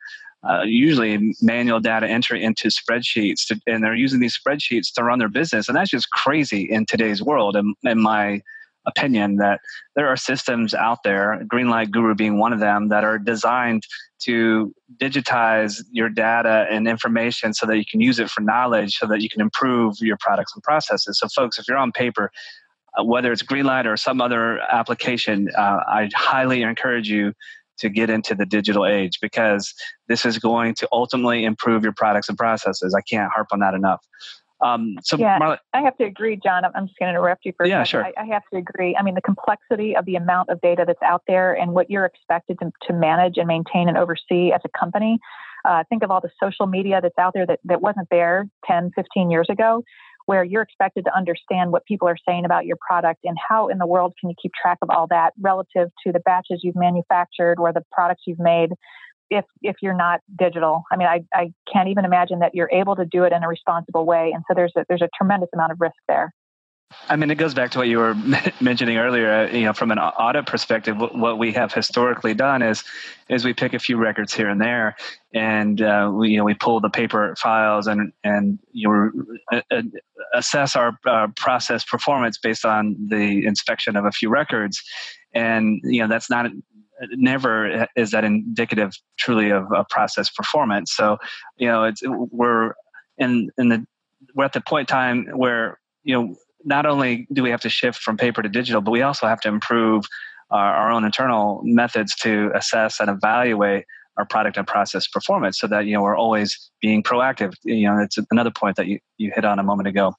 uh, 0.48 0.62
usually 0.62 1.34
manual 1.42 1.80
data 1.80 2.08
entry 2.08 2.42
into 2.42 2.68
spreadsheets, 2.68 3.46
to, 3.46 3.60
and 3.66 3.84
they're 3.84 3.94
using 3.94 4.20
these 4.20 4.38
spreadsheets 4.38 4.92
to 4.94 5.04
run 5.04 5.18
their 5.18 5.28
business, 5.28 5.68
and 5.68 5.76
that's 5.76 5.90
just 5.90 6.10
crazy 6.10 6.62
in 6.62 6.86
today's 6.86 7.22
world. 7.22 7.56
And 7.56 7.74
in 7.82 8.00
my 8.00 8.42
opinion, 8.86 9.36
that 9.36 9.60
there 9.94 10.08
are 10.08 10.16
systems 10.16 10.74
out 10.74 11.02
there, 11.04 11.42
Greenlight 11.52 11.90
Guru 11.90 12.14
being 12.14 12.38
one 12.38 12.52
of 12.52 12.60
them, 12.60 12.88
that 12.88 13.04
are 13.04 13.18
designed 13.18 13.82
to 14.20 14.74
digitize 14.98 15.82
your 15.90 16.08
data 16.08 16.66
and 16.70 16.86
information 16.86 17.54
so 17.54 17.66
that 17.66 17.76
you 17.78 17.84
can 17.90 18.00
use 18.00 18.18
it 18.18 18.30
for 18.30 18.40
knowledge 18.40 18.96
so 18.96 19.06
that 19.06 19.20
you 19.20 19.28
can 19.28 19.40
improve 19.40 19.96
your 20.00 20.16
products 20.18 20.54
and 20.54 20.62
processes. 20.62 21.18
So, 21.18 21.28
folks, 21.28 21.58
if 21.58 21.66
you're 21.68 21.76
on 21.76 21.92
paper, 21.92 22.30
uh, 22.98 23.04
whether 23.04 23.32
it's 23.32 23.42
Greenlight 23.42 23.86
or 23.86 23.96
some 23.96 24.20
other 24.20 24.60
application, 24.60 25.48
uh, 25.56 25.80
I 25.86 26.10
highly 26.14 26.62
encourage 26.62 27.08
you 27.08 27.32
to 27.80 27.88
get 27.88 28.10
into 28.10 28.34
the 28.34 28.46
digital 28.46 28.86
age 28.86 29.18
because 29.20 29.74
this 30.08 30.24
is 30.24 30.38
going 30.38 30.74
to 30.74 30.88
ultimately 30.92 31.44
improve 31.44 31.82
your 31.82 31.92
products 31.92 32.28
and 32.28 32.38
processes. 32.38 32.94
I 32.96 33.02
can't 33.02 33.30
harp 33.32 33.48
on 33.52 33.60
that 33.60 33.74
enough. 33.74 34.00
Um, 34.62 34.96
so 35.02 35.16
yeah, 35.16 35.38
Marla, 35.38 35.58
I 35.72 35.80
have 35.80 35.96
to 35.98 36.04
agree, 36.04 36.38
Jon. 36.42 36.64
I'm 36.64 36.86
just 36.86 36.98
going 36.98 37.06
to 37.06 37.18
interrupt 37.18 37.46
you 37.46 37.52
for 37.56 37.64
a 37.64 37.68
yeah, 37.68 37.82
second. 37.82 37.86
Sure. 37.86 38.04
I, 38.04 38.12
I, 38.22 38.26
have 38.26 38.42
to 38.52 38.58
agree. 38.58 38.94
I 38.94 39.02
mean, 39.02 39.14
the 39.14 39.22
complexity 39.22 39.96
of 39.96 40.04
the 40.04 40.16
amount 40.16 40.50
of 40.50 40.60
data 40.60 40.84
that's 40.86 41.02
out 41.02 41.22
there 41.26 41.54
and 41.54 41.72
what 41.72 41.90
you're 41.90 42.04
expected 42.04 42.58
to, 42.60 42.70
to 42.88 42.92
manage 42.92 43.38
and 43.38 43.46
maintain 43.46 43.88
and 43.88 43.96
oversee 43.96 44.52
as 44.52 44.60
a 44.64 44.78
company. 44.78 45.18
Uh, 45.64 45.84
think 45.88 46.02
of 46.02 46.10
all 46.10 46.20
the 46.20 46.30
social 46.42 46.66
media 46.66 47.00
that's 47.02 47.18
out 47.18 47.32
there 47.34 47.46
that, 47.46 47.60
that 47.64 47.80
wasn't 47.80 48.08
there 48.10 48.48
10, 48.66 48.92
15 48.94 49.30
years 49.30 49.46
ago, 49.50 49.82
where 50.30 50.44
you're 50.44 50.62
expected 50.62 51.04
to 51.04 51.12
understand 51.12 51.72
what 51.72 51.84
people 51.86 52.06
are 52.06 52.16
saying 52.28 52.44
about 52.44 52.64
your 52.64 52.76
product 52.86 53.18
and 53.24 53.36
how 53.48 53.66
in 53.66 53.78
the 53.78 53.86
world 53.86 54.14
can 54.20 54.30
you 54.30 54.36
keep 54.40 54.52
track 54.54 54.78
of 54.80 54.88
all 54.88 55.08
that 55.08 55.32
relative 55.40 55.88
to 56.06 56.12
the 56.12 56.20
batches 56.20 56.60
you've 56.62 56.76
manufactured 56.76 57.56
or 57.58 57.72
the 57.72 57.82
products 57.90 58.22
you've 58.28 58.38
made 58.38 58.70
if 59.28 59.44
if 59.60 59.74
you're 59.82 59.96
not 59.96 60.20
digital. 60.38 60.84
I 60.92 60.96
mean, 60.96 61.08
I, 61.08 61.22
I 61.34 61.52
can't 61.72 61.88
even 61.88 62.04
imagine 62.04 62.38
that 62.40 62.54
you're 62.54 62.70
able 62.70 62.94
to 62.94 63.04
do 63.04 63.24
it 63.24 63.32
in 63.32 63.42
a 63.42 63.48
responsible 63.48 64.06
way. 64.06 64.30
And 64.32 64.44
so 64.46 64.54
there's 64.54 64.72
a, 64.76 64.84
there's 64.88 65.02
a 65.02 65.08
tremendous 65.18 65.48
amount 65.52 65.72
of 65.72 65.80
risk 65.80 65.96
there. 66.06 66.32
I 67.08 67.16
mean, 67.16 67.30
it 67.30 67.36
goes 67.36 67.54
back 67.54 67.70
to 67.72 67.78
what 67.78 67.88
you 67.88 67.98
were 67.98 68.14
mentioning 68.60 68.96
earlier. 68.96 69.48
You 69.48 69.64
know, 69.64 69.72
from 69.72 69.90
an 69.90 69.98
audit 69.98 70.46
perspective, 70.46 70.96
what 70.96 71.38
we 71.38 71.52
have 71.52 71.72
historically 71.72 72.34
done 72.34 72.62
is 72.62 72.84
is 73.28 73.44
we 73.44 73.52
pick 73.52 73.74
a 73.74 73.78
few 73.78 73.96
records 73.96 74.34
here 74.34 74.48
and 74.48 74.60
there, 74.60 74.96
and 75.32 75.80
uh, 75.82 76.10
we 76.12 76.30
you 76.30 76.38
know 76.38 76.44
we 76.44 76.54
pull 76.54 76.80
the 76.80 76.90
paper 76.90 77.34
files 77.36 77.86
and 77.86 78.12
and 78.24 78.58
you 78.72 78.88
know, 79.52 79.60
uh, 79.70 79.82
assess 80.34 80.74
our 80.74 80.98
uh, 81.06 81.28
process 81.36 81.84
performance 81.84 82.38
based 82.38 82.64
on 82.64 82.96
the 83.08 83.44
inspection 83.46 83.96
of 83.96 84.04
a 84.04 84.12
few 84.12 84.28
records, 84.28 84.82
and 85.32 85.80
you 85.84 86.00
know 86.00 86.08
that's 86.08 86.30
not 86.30 86.50
never 87.12 87.86
is 87.96 88.10
that 88.10 88.24
indicative 88.24 88.92
truly 89.18 89.50
of 89.50 89.66
a 89.72 89.84
process 89.90 90.28
performance. 90.30 90.92
So, 90.94 91.18
you 91.56 91.66
know, 91.66 91.84
it's 91.84 92.02
we're 92.04 92.74
in 93.18 93.50
in 93.58 93.68
the 93.68 93.86
we're 94.34 94.44
at 94.44 94.52
the 94.52 94.60
point 94.60 94.88
time 94.88 95.26
where 95.34 95.78
you 96.04 96.14
know 96.14 96.36
not 96.64 96.86
only 96.86 97.26
do 97.32 97.42
we 97.42 97.50
have 97.50 97.60
to 97.62 97.68
shift 97.68 98.00
from 98.00 98.16
paper 98.16 98.42
to 98.42 98.48
digital, 98.48 98.80
but 98.80 98.90
we 98.90 99.02
also 99.02 99.26
have 99.26 99.40
to 99.40 99.48
improve 99.48 100.04
our, 100.50 100.74
our 100.74 100.90
own 100.90 101.04
internal 101.04 101.60
methods 101.64 102.14
to 102.16 102.50
assess 102.54 103.00
and 103.00 103.08
evaluate 103.08 103.84
our 104.16 104.26
product 104.26 104.56
and 104.56 104.66
process 104.66 105.06
performance 105.06 105.58
so 105.58 105.66
that 105.66 105.86
you 105.86 105.94
know 105.94 106.02
we're 106.02 106.16
always 106.16 106.70
being 106.82 107.02
proactive 107.02 107.54
you 107.62 107.86
know 107.86 107.98
it's 107.98 108.18
another 108.30 108.50
point 108.50 108.76
that 108.76 108.86
you, 108.86 108.98
you 109.18 109.30
hit 109.34 109.44
on 109.44 109.58
a 109.58 109.62
moment 109.62 109.88
ago 109.88 110.12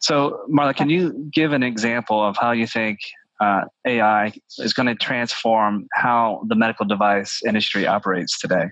so 0.00 0.40
marla 0.50 0.74
can 0.74 0.88
you 0.88 1.30
give 1.32 1.52
an 1.52 1.62
example 1.62 2.20
of 2.24 2.36
how 2.38 2.52
you 2.52 2.66
think 2.66 2.98
uh, 3.40 3.64
AI 3.86 4.32
is 4.58 4.72
going 4.72 4.86
to 4.86 4.94
transform 4.94 5.86
how 5.92 6.42
the 6.48 6.54
medical 6.54 6.86
device 6.86 7.40
industry 7.46 7.86
operates 7.86 8.38
today. 8.38 8.66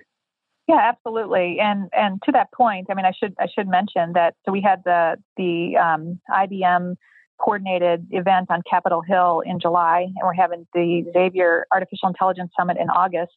Yeah, 0.67 0.79
absolutely. 0.83 1.59
And 1.61 1.89
and 1.93 2.21
to 2.25 2.31
that 2.33 2.51
point, 2.51 2.87
I 2.91 2.93
mean, 2.93 3.05
I 3.05 3.13
should 3.17 3.33
I 3.39 3.47
should 3.53 3.67
mention 3.69 4.13
that 4.13 4.35
so 4.45 4.51
we 4.51 4.61
had 4.61 4.81
the 4.83 5.15
the 5.37 5.77
um, 5.77 6.19
IBM 6.29 6.95
coordinated 7.39 8.07
event 8.11 8.47
on 8.49 8.61
Capitol 8.69 9.01
Hill 9.01 9.41
in 9.45 9.59
July, 9.61 10.01
and 10.01 10.15
we're 10.23 10.33
having 10.33 10.67
the 10.73 11.05
Xavier 11.13 11.65
Artificial 11.71 12.09
Intelligence 12.09 12.51
Summit 12.59 12.77
in 12.79 12.89
August. 12.89 13.33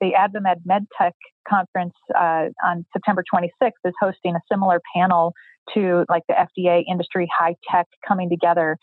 The 0.00 0.12
AdvaMed 0.18 0.62
MedTech 0.68 1.12
conference 1.48 1.94
uh, 2.18 2.46
on 2.64 2.84
September 2.92 3.22
26th 3.32 3.70
is 3.84 3.94
hosting 4.00 4.34
a 4.34 4.40
similar 4.50 4.80
panel 4.96 5.32
to 5.74 6.04
like 6.08 6.24
the 6.28 6.34
FDA 6.34 6.82
industry 6.90 7.28
high 7.38 7.54
tech 7.70 7.86
coming 8.08 8.28
together 8.28 8.76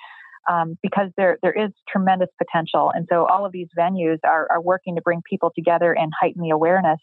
um, 0.49 0.77
because 0.81 1.09
there 1.17 1.37
there 1.41 1.51
is 1.51 1.71
tremendous 1.89 2.29
potential, 2.41 2.91
and 2.95 3.05
so 3.11 3.25
all 3.25 3.45
of 3.45 3.51
these 3.51 3.67
venues 3.77 4.19
are 4.23 4.47
are 4.49 4.61
working 4.61 4.95
to 4.95 5.01
bring 5.01 5.21
people 5.29 5.51
together 5.53 5.91
and 5.91 6.13
heighten 6.17 6.41
the 6.41 6.51
awareness. 6.51 6.99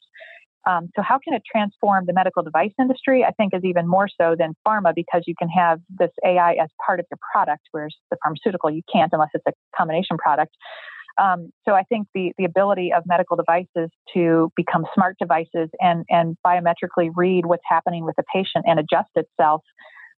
Um, 0.66 0.88
so 0.96 1.02
how 1.02 1.18
can 1.22 1.32
it 1.32 1.42
transform 1.50 2.06
the 2.06 2.12
medical 2.12 2.42
device 2.42 2.72
industry? 2.78 3.24
I 3.24 3.30
think 3.30 3.54
is 3.54 3.64
even 3.64 3.86
more 3.86 4.08
so 4.20 4.34
than 4.36 4.54
pharma 4.66 4.92
because 4.94 5.22
you 5.26 5.34
can 5.38 5.48
have 5.48 5.80
this 5.88 6.10
AI 6.24 6.54
as 6.54 6.68
part 6.84 6.98
of 6.98 7.06
your 7.10 7.18
product, 7.32 7.62
whereas 7.70 7.94
the 8.10 8.16
pharmaceutical 8.22 8.70
you 8.70 8.82
can't 8.92 9.10
unless 9.12 9.30
it's 9.34 9.44
a 9.46 9.52
combination 9.76 10.16
product. 10.18 10.54
Um, 11.18 11.50
so 11.66 11.74
I 11.74 11.82
think 11.84 12.08
the 12.14 12.32
the 12.36 12.44
ability 12.44 12.92
of 12.94 13.04
medical 13.06 13.36
devices 13.36 13.90
to 14.14 14.50
become 14.56 14.84
smart 14.94 15.16
devices 15.18 15.70
and 15.80 16.04
and 16.10 16.36
biometrically 16.46 17.10
read 17.14 17.46
what's 17.46 17.64
happening 17.68 18.04
with 18.04 18.16
the 18.16 18.24
patient 18.34 18.64
and 18.66 18.78
adjust 18.78 19.10
itself 19.14 19.62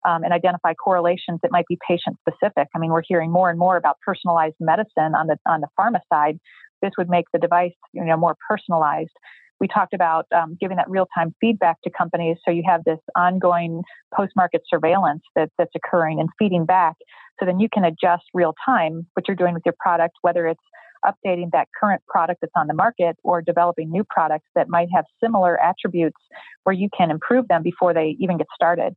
um, 0.06 0.24
and 0.24 0.32
identify 0.32 0.74
correlations 0.74 1.40
that 1.42 1.52
might 1.52 1.66
be 1.68 1.78
patient 1.86 2.16
specific. 2.26 2.68
I 2.74 2.78
mean, 2.78 2.90
we're 2.90 3.02
hearing 3.06 3.30
more 3.30 3.50
and 3.50 3.58
more 3.58 3.76
about 3.76 3.96
personalized 4.04 4.56
medicine 4.60 5.14
on 5.14 5.26
the 5.26 5.36
on 5.46 5.60
the 5.60 5.68
pharma 5.78 6.00
side. 6.12 6.38
This 6.82 6.92
would 6.96 7.08
make 7.08 7.26
the 7.32 7.38
device, 7.38 7.72
you 7.92 8.04
know, 8.04 8.16
more 8.16 8.36
personalized. 8.48 9.16
We 9.60 9.68
talked 9.68 9.94
about 9.94 10.26
um, 10.34 10.56
giving 10.60 10.76
that 10.76 10.88
real 10.88 11.06
time 11.16 11.34
feedback 11.40 11.80
to 11.82 11.90
companies, 11.90 12.36
so 12.44 12.50
you 12.50 12.62
have 12.66 12.84
this 12.84 13.00
ongoing 13.16 13.82
post 14.14 14.32
market 14.36 14.62
surveillance 14.68 15.22
that, 15.34 15.50
that's 15.58 15.72
occurring 15.74 16.20
and 16.20 16.28
feeding 16.38 16.64
back. 16.64 16.96
So 17.38 17.46
then 17.46 17.60
you 17.60 17.68
can 17.72 17.84
adjust 17.84 18.24
real 18.34 18.54
time 18.64 19.06
what 19.14 19.26
you're 19.28 19.36
doing 19.36 19.54
with 19.54 19.62
your 19.64 19.74
product, 19.78 20.16
whether 20.22 20.46
it's 20.46 20.60
updating 21.04 21.50
that 21.52 21.68
current 21.78 22.02
product 22.08 22.40
that's 22.40 22.52
on 22.56 22.66
the 22.66 22.74
market 22.74 23.16
or 23.22 23.40
developing 23.40 23.90
new 23.90 24.04
products 24.08 24.46
that 24.54 24.68
might 24.68 24.88
have 24.94 25.04
similar 25.22 25.60
attributes 25.62 26.18
where 26.64 26.74
you 26.74 26.88
can 26.96 27.10
improve 27.10 27.46
them 27.48 27.62
before 27.62 27.94
they 27.94 28.16
even 28.18 28.36
get 28.36 28.48
started. 28.54 28.94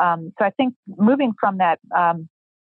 Um, 0.00 0.32
so 0.38 0.44
I 0.44 0.50
think 0.50 0.74
moving 0.86 1.32
from 1.40 1.58
that, 1.58 1.78
um, 1.96 2.28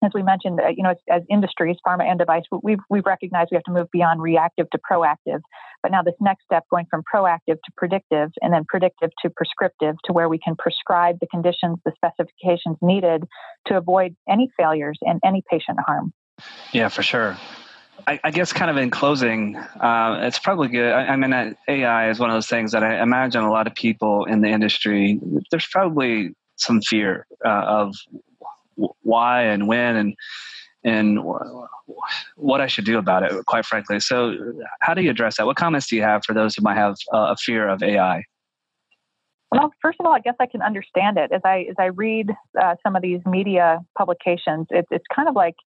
as 0.04 0.12
we 0.14 0.22
mentioned, 0.22 0.60
uh, 0.60 0.68
you 0.68 0.82
know, 0.82 0.90
as, 0.90 0.96
as, 1.10 1.22
industries, 1.30 1.76
pharma 1.86 2.04
and 2.04 2.18
device, 2.18 2.42
we've 2.62 2.78
we've 2.90 3.06
recognized 3.06 3.48
we 3.50 3.56
have 3.56 3.64
to 3.64 3.72
move 3.72 3.90
beyond 3.90 4.20
reactive 4.20 4.68
to 4.70 4.78
proactive. 4.78 5.40
But 5.82 5.92
now 5.92 6.02
this 6.02 6.14
next 6.20 6.44
step, 6.44 6.64
going 6.70 6.86
from 6.90 7.02
proactive 7.12 7.56
to 7.56 7.72
predictive, 7.76 8.30
and 8.42 8.52
then 8.52 8.64
predictive 8.68 9.10
to 9.22 9.30
prescriptive, 9.30 9.96
to 10.04 10.12
where 10.12 10.28
we 10.28 10.38
can 10.38 10.54
prescribe 10.56 11.18
the 11.20 11.26
conditions, 11.28 11.78
the 11.84 11.92
specifications 11.96 12.76
needed 12.82 13.24
to 13.66 13.76
avoid 13.76 14.14
any 14.28 14.50
failures 14.56 14.98
and 15.02 15.20
any 15.24 15.42
patient 15.50 15.78
harm. 15.86 16.12
Yeah, 16.72 16.88
for 16.88 17.02
sure. 17.02 17.36
I, 18.06 18.20
I, 18.22 18.30
guess 18.30 18.52
kind 18.52 18.70
of 18.70 18.76
in 18.76 18.90
closing, 18.90 19.56
uh, 19.56 20.18
it's 20.22 20.38
probably 20.38 20.68
good. 20.68 20.92
I, 20.92 21.06
I, 21.06 21.16
mean, 21.16 21.56
AI 21.66 22.10
is 22.10 22.18
one 22.18 22.28
of 22.28 22.36
those 22.36 22.46
things 22.46 22.72
that 22.72 22.84
I 22.84 23.02
imagine 23.02 23.42
a 23.42 23.50
lot 23.50 23.66
of 23.66 23.74
people 23.74 24.26
in 24.26 24.42
the 24.42 24.48
industry, 24.48 25.18
there's 25.50 25.66
probably 25.66 26.34
some 26.56 26.82
fear 26.82 27.26
uh, 27.44 27.48
of 27.48 27.94
why 29.02 29.42
and 29.42 29.66
when 29.66 29.96
and 29.96 30.14
and 30.84 31.18
what 32.36 32.60
I 32.60 32.68
should 32.68 32.84
do 32.84 32.96
about 32.96 33.24
it, 33.24 33.32
quite 33.46 33.66
frankly. 33.66 33.98
So, 33.98 34.52
how 34.82 34.94
do 34.94 35.02
you 35.02 35.10
address 35.10 35.36
that? 35.36 35.46
What 35.46 35.56
comments 35.56 35.88
do 35.88 35.96
you 35.96 36.02
have 36.02 36.24
for 36.24 36.32
those 36.32 36.54
who 36.54 36.62
might 36.62 36.76
have 36.76 36.94
uh, 37.12 37.32
a 37.32 37.36
fear 37.36 37.68
of 37.68 37.82
AI? 37.82 38.22
Well, 39.50 39.72
first 39.82 39.98
of 40.00 40.06
all, 40.06 40.12
I 40.12 40.20
guess 40.20 40.36
I 40.40 40.46
can 40.46 40.62
understand 40.62 41.18
it 41.18 41.32
as 41.32 41.40
I 41.44 41.66
as 41.68 41.76
I 41.78 41.86
read 41.86 42.30
uh, 42.60 42.76
some 42.84 42.94
of 42.94 43.02
these 43.02 43.20
media 43.26 43.80
publications. 43.98 44.66
It's 44.70 44.88
it's 44.90 45.04
kind 45.14 45.28
of 45.28 45.34
like 45.34 45.56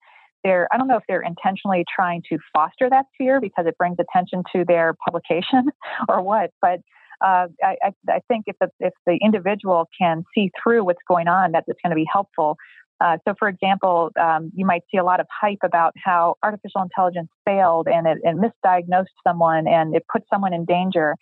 they're 0.42 0.68
I 0.72 0.78
don't 0.78 0.88
know 0.88 0.96
if 0.96 1.04
they're 1.06 1.22
intentionally 1.22 1.84
trying 1.94 2.22
to 2.30 2.38
foster 2.54 2.88
that 2.88 3.06
fear 3.18 3.40
because 3.40 3.66
it 3.66 3.76
brings 3.76 3.98
attention 3.98 4.42
to 4.54 4.64
their 4.66 4.94
publication 5.04 5.70
or 6.08 6.22
what, 6.22 6.50
but 6.62 6.80
uh, 7.22 7.48
I, 7.62 7.76
I, 8.08 8.20
think 8.28 8.44
if 8.46 8.56
the, 8.60 8.70
if 8.80 8.94
the 9.04 9.18
individual 9.22 9.88
can 9.98 10.24
see 10.34 10.50
through 10.62 10.84
what's 10.84 11.02
going 11.06 11.28
on, 11.28 11.52
that 11.52 11.64
it's 11.66 11.78
going 11.82 11.90
to 11.90 11.96
be 11.96 12.06
helpful. 12.10 12.56
Uh, 13.00 13.16
so, 13.26 13.34
for 13.38 13.48
example, 13.48 14.10
um, 14.20 14.50
you 14.54 14.66
might 14.66 14.82
see 14.90 14.98
a 14.98 15.04
lot 15.04 15.20
of 15.20 15.26
hype 15.40 15.58
about 15.64 15.94
how 16.02 16.36
artificial 16.42 16.82
intelligence 16.82 17.28
failed 17.46 17.88
and 17.88 18.06
it, 18.06 18.18
it 18.22 18.36
misdiagnosed 18.36 19.06
someone 19.26 19.66
and 19.66 19.94
it 19.94 20.04
put 20.12 20.22
someone 20.32 20.52
in 20.52 20.64
danger. 20.64 21.16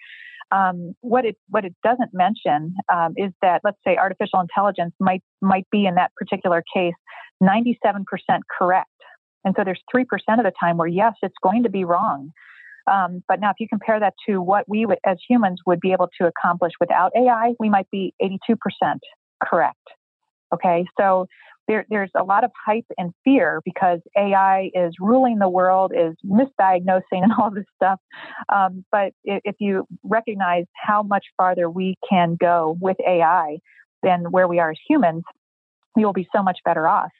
Um, 0.50 0.94
what 1.02 1.24
it 1.24 1.36
what 1.48 1.64
it 1.64 1.74
doesn't 1.84 2.10
mention 2.12 2.74
um, 2.92 3.12
is 3.16 3.30
that 3.42 3.60
let's 3.64 3.76
say 3.86 3.96
artificial 3.96 4.40
intelligence 4.40 4.94
might 4.98 5.22
might 5.42 5.66
be 5.70 5.84
in 5.84 5.94
that 5.96 6.10
particular 6.16 6.64
case 6.74 6.94
97% 7.42 8.04
correct, 8.58 8.88
and 9.44 9.54
so 9.56 9.62
there's 9.62 9.80
three 9.92 10.04
percent 10.04 10.40
of 10.40 10.44
the 10.44 10.52
time 10.58 10.78
where 10.78 10.88
yes, 10.88 11.12
it's 11.22 11.34
going 11.42 11.64
to 11.64 11.68
be 11.68 11.84
wrong. 11.84 12.30
Um, 12.90 13.22
but 13.28 13.40
now, 13.40 13.50
if 13.50 13.56
you 13.60 13.68
compare 13.68 14.00
that 14.00 14.14
to 14.26 14.40
what 14.40 14.64
we 14.66 14.86
would, 14.86 14.98
as 15.04 15.18
humans 15.28 15.60
would 15.66 15.80
be 15.80 15.92
able 15.92 16.08
to 16.20 16.26
accomplish 16.26 16.72
without 16.80 17.12
AI, 17.14 17.52
we 17.58 17.68
might 17.68 17.90
be 17.90 18.14
82% 18.22 18.56
correct. 19.42 19.76
Okay, 20.54 20.86
so 20.98 21.26
there, 21.68 21.86
there's 21.90 22.10
a 22.18 22.24
lot 22.24 22.44
of 22.44 22.50
hype 22.66 22.86
and 22.96 23.12
fear 23.24 23.60
because 23.64 24.00
AI 24.16 24.70
is 24.74 24.94
ruling 24.98 25.38
the 25.38 25.48
world, 25.48 25.92
is 25.94 26.16
misdiagnosing 26.24 27.02
and 27.12 27.32
all 27.38 27.50
this 27.50 27.66
stuff. 27.76 28.00
Um, 28.48 28.84
but 28.90 29.12
if, 29.24 29.56
you 29.60 29.86
recognize 30.02 30.64
how 30.74 31.02
much 31.02 31.26
farther 31.36 31.68
we 31.68 31.96
can 32.08 32.36
go 32.40 32.76
with 32.80 32.96
AI 33.06 33.58
than 34.02 34.30
where 34.30 34.48
we 34.48 34.58
are 34.58 34.70
as 34.70 34.78
humans, 34.88 35.24
we 35.94 36.04
will 36.04 36.12
be 36.12 36.28
so 36.34 36.42
much 36.42 36.58
better 36.64 36.86
off. 36.86 37.10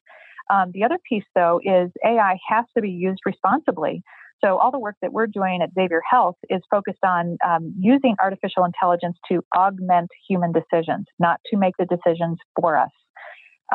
Um, 0.51 0.71
the 0.73 0.85
other 0.85 0.99
piece, 1.09 1.25
though, 1.35 1.61
is 1.63 1.91
AI 2.05 2.39
has 2.49 2.65
to 2.75 2.81
be 2.81 2.91
used 2.91 3.21
responsibly. 3.27 4.03
So, 4.43 4.57
all 4.57 4.71
the 4.71 4.79
work 4.79 4.95
that 5.03 5.13
we're 5.13 5.27
doing 5.27 5.61
at 5.63 5.71
Xavier 5.75 6.01
Health 6.09 6.37
is 6.49 6.61
focused 6.71 7.05
on 7.05 7.37
um, 7.45 7.75
using 7.79 8.15
artificial 8.23 8.65
intelligence 8.65 9.19
to 9.31 9.43
augment 9.55 10.11
human 10.29 10.53
decisions, 10.53 11.07
not 11.19 11.41
to 11.51 11.59
make 11.59 11.75
the 11.79 11.87
decisions 11.87 12.39
for 12.59 12.77
us. 12.77 12.91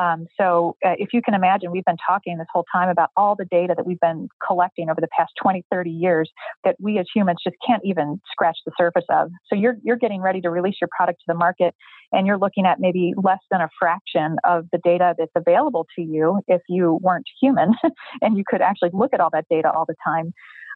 Um, 0.00 0.26
so, 0.38 0.76
uh, 0.84 0.94
if 0.98 1.12
you 1.12 1.22
can 1.22 1.34
imagine, 1.34 1.70
we've 1.70 1.84
been 1.84 1.96
talking 2.06 2.38
this 2.38 2.46
whole 2.52 2.64
time 2.72 2.88
about 2.88 3.10
all 3.16 3.36
the 3.36 3.44
data 3.44 3.74
that 3.76 3.86
we've 3.86 4.00
been 4.00 4.28
collecting 4.44 4.90
over 4.90 5.00
the 5.00 5.08
past 5.16 5.32
20, 5.40 5.64
30 5.70 5.90
years 5.90 6.30
that 6.64 6.76
we 6.80 6.98
as 6.98 7.06
humans 7.14 7.38
just 7.44 7.56
can't 7.66 7.82
even 7.84 8.20
scratch 8.30 8.58
the 8.66 8.72
surface 8.76 9.04
of. 9.08 9.30
So, 9.46 9.56
you're, 9.56 9.76
you're 9.82 9.96
getting 9.96 10.20
ready 10.20 10.40
to 10.40 10.50
release 10.50 10.76
your 10.80 10.88
product 10.96 11.20
to 11.20 11.24
the 11.28 11.34
market, 11.34 11.74
and 12.12 12.26
you're 12.26 12.38
looking 12.38 12.66
at 12.66 12.80
maybe 12.80 13.14
less 13.22 13.40
than 13.50 13.60
a 13.60 13.68
fraction 13.78 14.36
of 14.44 14.66
the 14.72 14.78
data 14.82 15.14
that's 15.18 15.32
available 15.34 15.86
to 15.96 16.02
you 16.02 16.40
if 16.48 16.62
you 16.68 16.98
weren't 17.02 17.26
human 17.40 17.72
and 18.22 18.36
you 18.36 18.44
could 18.46 18.60
actually 18.60 18.90
look 18.92 19.12
at 19.14 19.20
all 19.20 19.30
that 19.32 19.46
data 19.48 19.70
all 19.70 19.84
the 19.86 19.96
time. 20.04 20.32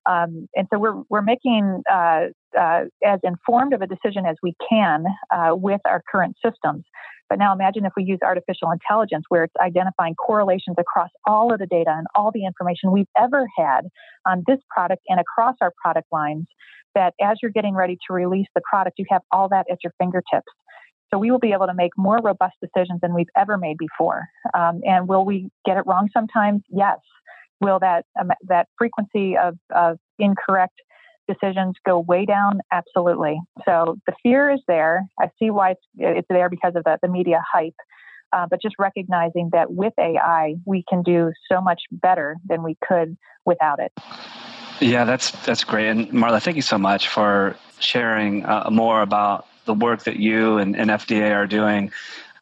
Um, 0.09 0.49
and 0.55 0.67
so 0.73 0.79
we're, 0.79 1.03
we're 1.11 1.23
making 1.23 1.83
uh, 1.91 2.27
uh, 2.59 2.85
as 3.05 3.21
informed 3.23 3.75
of 3.75 3.83
a 3.83 3.87
decision 3.87 4.25
as 4.27 4.37
we 4.43 4.55
can 4.69 5.05
uh, 5.35 5.55
with 5.55 5.81
our 5.85 6.03
current 6.11 6.37
systems. 6.45 6.85
But 7.29 7.39
now 7.39 7.53
imagine 7.53 7.85
if 7.85 7.93
we 7.95 8.05
use 8.05 8.19
artificial 8.25 8.71
intelligence 8.71 9.25
where 9.29 9.45
it's 9.45 9.55
identifying 9.61 10.15
correlations 10.15 10.77
across 10.79 11.11
all 11.27 11.53
of 11.53 11.59
the 11.59 11.67
data 11.67 11.91
and 11.91 12.07
all 12.15 12.31
the 12.33 12.47
information 12.47 12.91
we've 12.91 13.09
ever 13.19 13.47
had 13.59 13.83
on 14.27 14.45
this 14.47 14.59
product 14.71 15.03
and 15.09 15.21
across 15.21 15.57
our 15.61 15.73
product 15.83 16.09
lines, 16.11 16.47
that 16.95 17.13
as 17.21 17.37
you're 17.43 17.51
getting 17.51 17.75
ready 17.75 17.99
to 18.07 18.15
release 18.15 18.47
the 18.55 18.63
product, 18.69 18.99
you 18.99 19.05
have 19.11 19.21
all 19.31 19.49
that 19.51 19.67
at 19.71 19.79
your 19.85 19.93
fingertips. 19.99 20.49
So 21.13 21.19
we 21.19 21.31
will 21.31 21.39
be 21.39 21.53
able 21.53 21.67
to 21.67 21.75
make 21.75 21.93
more 21.97 22.19
robust 22.23 22.55
decisions 22.63 23.01
than 23.01 23.15
we've 23.15 23.29
ever 23.37 23.57
made 23.57 23.77
before. 23.79 24.27
Um, 24.55 24.81
and 24.85 25.09
will 25.09 25.25
we 25.25 25.51
get 25.65 25.77
it 25.77 25.85
wrong 25.87 26.09
sometimes? 26.13 26.63
Yes. 26.69 26.99
Will 27.61 27.79
that 27.81 28.05
um, 28.21 28.31
that 28.47 28.69
frequency 28.77 29.37
of, 29.37 29.57
of 29.75 29.99
incorrect 30.19 30.81
decisions 31.29 31.75
go 31.87 31.99
way 32.01 32.25
down? 32.25 32.61
Absolutely. 32.73 33.39
So 33.65 33.97
the 34.07 34.15
fear 34.23 34.51
is 34.51 34.61
there. 34.67 35.07
I 35.21 35.31
see 35.39 35.51
why 35.51 35.73
it's, 35.73 35.81
it's 35.97 36.29
there 36.29 36.49
because 36.49 36.75
of 36.75 36.85
the, 36.85 36.99
the 37.03 37.09
media 37.09 37.43
hype. 37.53 37.75
Uh, 38.33 38.47
but 38.49 38.61
just 38.61 38.75
recognizing 38.79 39.51
that 39.53 39.73
with 39.73 39.95
AI, 39.99 40.55
we 40.67 40.85
can 40.89 41.03
do 41.03 41.33
so 41.51 41.61
much 41.61 41.83
better 41.91 42.37
than 42.47 42.63
we 42.63 42.77
could 42.87 43.17
without 43.47 43.81
it. 43.81 43.93
Yeah, 44.81 45.05
that's 45.05 45.31
that's 45.45 45.65
great. 45.65 45.89
And 45.89 46.09
Marla, 46.11 46.43
thank 46.43 46.57
you 46.57 46.63
so 46.63 46.79
much 46.79 47.09
for 47.09 47.57
sharing 47.81 48.45
uh, 48.45 48.69
more 48.71 49.03
about 49.03 49.47
the 49.65 49.75
work 49.75 50.05
that 50.05 50.17
you 50.17 50.59
and, 50.59 50.77
and 50.77 50.91
FDA 50.91 51.35
are 51.35 51.47
doing 51.47 51.91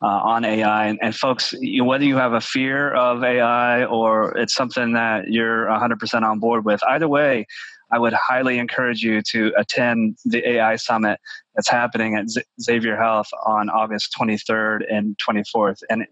uh, 0.03 0.07
on 0.07 0.45
AI. 0.45 0.87
And, 0.87 0.99
and 1.03 1.15
folks, 1.15 1.53
you, 1.61 1.85
whether 1.85 2.05
you 2.05 2.17
have 2.17 2.33
a 2.33 2.41
fear 2.41 2.93
of 2.95 3.23
AI 3.23 3.85
or 3.85 4.37
it's 4.37 4.55
something 4.55 4.93
that 4.93 5.29
you're 5.29 5.67
100% 5.67 6.23
on 6.23 6.39
board 6.39 6.65
with, 6.65 6.83
either 6.85 7.09
way, 7.09 7.47
I 7.93 7.99
would 7.99 8.13
highly 8.13 8.59
encourage 8.59 9.03
you 9.03 9.23
to 9.31 9.53
attend 9.57 10.19
the 10.25 10.47
AI 10.49 10.77
Summit 10.77 11.21
that's 11.55 11.69
happening 11.69 12.17
at 12.17 12.29
Z- 12.29 12.43
Xavier 12.61 12.97
Health 12.97 13.29
on 13.45 13.71
August 13.71 14.15
23rd 14.19 14.93
and 14.93 15.17
24th. 15.19 15.79
And, 15.89 16.05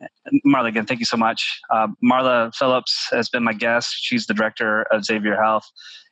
Marla, 0.46 0.68
again, 0.68 0.86
thank 0.86 1.00
you 1.00 1.06
so 1.06 1.16
much. 1.16 1.60
Uh, 1.70 1.88
Marla 2.02 2.54
Phillips 2.54 3.08
has 3.10 3.28
been 3.28 3.42
my 3.42 3.52
guest. 3.52 3.96
She's 3.98 4.26
the 4.26 4.34
director 4.34 4.82
of 4.92 5.04
Xavier 5.04 5.40
Health. 5.40 5.64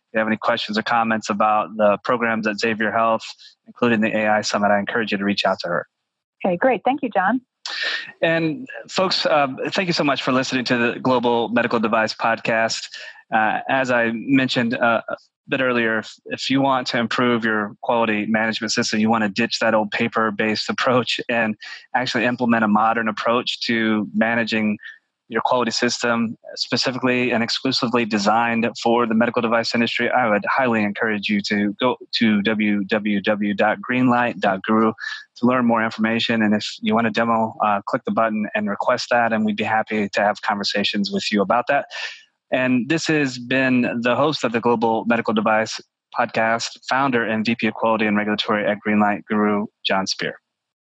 If 0.09 0.15
you 0.15 0.19
have 0.19 0.27
any 0.27 0.37
questions 0.37 0.77
or 0.77 0.83
comments 0.83 1.31
about 1.31 1.69
the 1.77 1.97
programs 2.03 2.47
at 2.47 2.59
Xavier 2.59 2.91
Health, 2.91 3.25
including 3.67 4.01
the 4.01 4.15
AI 4.17 4.41
Summit, 4.41 4.73
I 4.73 4.81
encourage 4.81 5.13
you 5.13 5.19
to 5.19 5.25
reach 5.25 5.45
out 5.45 5.59
to 5.61 5.69
her. 5.69 5.87
Okay, 6.45 6.57
great. 6.57 6.83
Thank 6.85 7.03
you, 7.03 7.09
Jon. 7.09 7.41
And 8.21 8.69
folks, 8.89 9.27
um, 9.27 9.59
thank 9.71 9.87
you 9.87 9.93
so 9.93 10.05
much 10.05 10.23
for 10.23 10.33
listening 10.33 10.65
to 10.67 10.77
the 10.77 11.01
Global 11.01 11.49
Medical 11.49 11.81
Device 11.81 12.15
Podcast. 12.15 12.89
Uh, 13.33 13.61
as 13.69 13.91
I 13.91 14.11
mentioned 14.13 14.75
uh, 14.75 15.03
a 15.09 15.17
bit 15.49 15.61
earlier, 15.61 15.99
if, 15.99 16.15
if, 16.27 16.51
you 16.51 16.61
want 16.61 16.87
to 16.89 16.99
improve 16.99 17.45
your 17.45 17.75
quality 17.83 18.27
management 18.27 18.73
system, 18.73 19.01
you 19.01 19.09
want 19.09 19.23
to 19.25 19.29
ditch 19.29 19.59
that 19.61 19.75
old 19.75 19.91
paper 19.91 20.31
based 20.31 20.69
approach 20.69 21.21
and 21.29 21.57
actually 21.95 22.25
implement 22.25 22.65
a 22.65 22.69
modern 22.69 23.09
approach 23.09 23.61
to 23.67 24.09
managing 24.15 24.79
your 25.33 25.43
quality 25.43 25.71
system 25.71 26.37
specifically 26.57 27.31
and 27.33 27.43
exclusively 27.43 28.05
designed 28.05 28.69
for 28.83 29.07
the 29.07 29.15
medical 29.15 29.41
device 29.41 29.75
industry, 29.75 30.11
I 30.11 30.29
would 30.29 30.45
highly 30.47 30.83
encourage 30.83 31.31
you 31.31 31.41
to 31.43 31.75
go 31.81 31.97
to 32.19 32.43
www.greenlight.guru 32.43 34.93
to 35.37 35.47
learn 35.47 35.65
more 35.65 35.83
information. 35.83 36.43
And 36.43 36.55
if 36.55 36.67
you 36.83 36.93
want 36.95 37.07
a 37.07 37.11
demo, 37.11 37.57
uh, 37.65 37.81
click 37.87 38.05
the 38.05 38.11
button 38.11 38.47
and 38.55 38.69
request 38.69 39.09
that, 39.11 39.33
and 39.33 39.47
we'd 39.47 39.57
be 39.57 39.65
happy 39.65 40.11
to 40.11 40.21
have 40.21 40.43
conversations 40.43 41.11
with 41.11 41.33
you 41.33 41.41
about 41.41 41.67
that. 41.69 41.87
And 42.53 42.91
this 42.91 43.07
has 43.07 43.39
been 43.39 44.03
the 44.03 44.15
host 44.15 44.45
of 44.45 44.53
the 44.53 44.61
Global 44.61 45.07
Medical 45.07 45.33
Device 45.33 45.81
Podcast, 46.15 46.79
founder 46.87 47.25
and 47.25 47.47
VP 47.47 47.69
of 47.69 47.75
Quality 47.75 48.05
and 48.05 48.19
Regulatory 48.19 48.67
at 48.67 48.77
Greenlight 48.87 49.25
Guru, 49.25 49.65
Jon 49.83 50.07
Speer. 50.07 50.42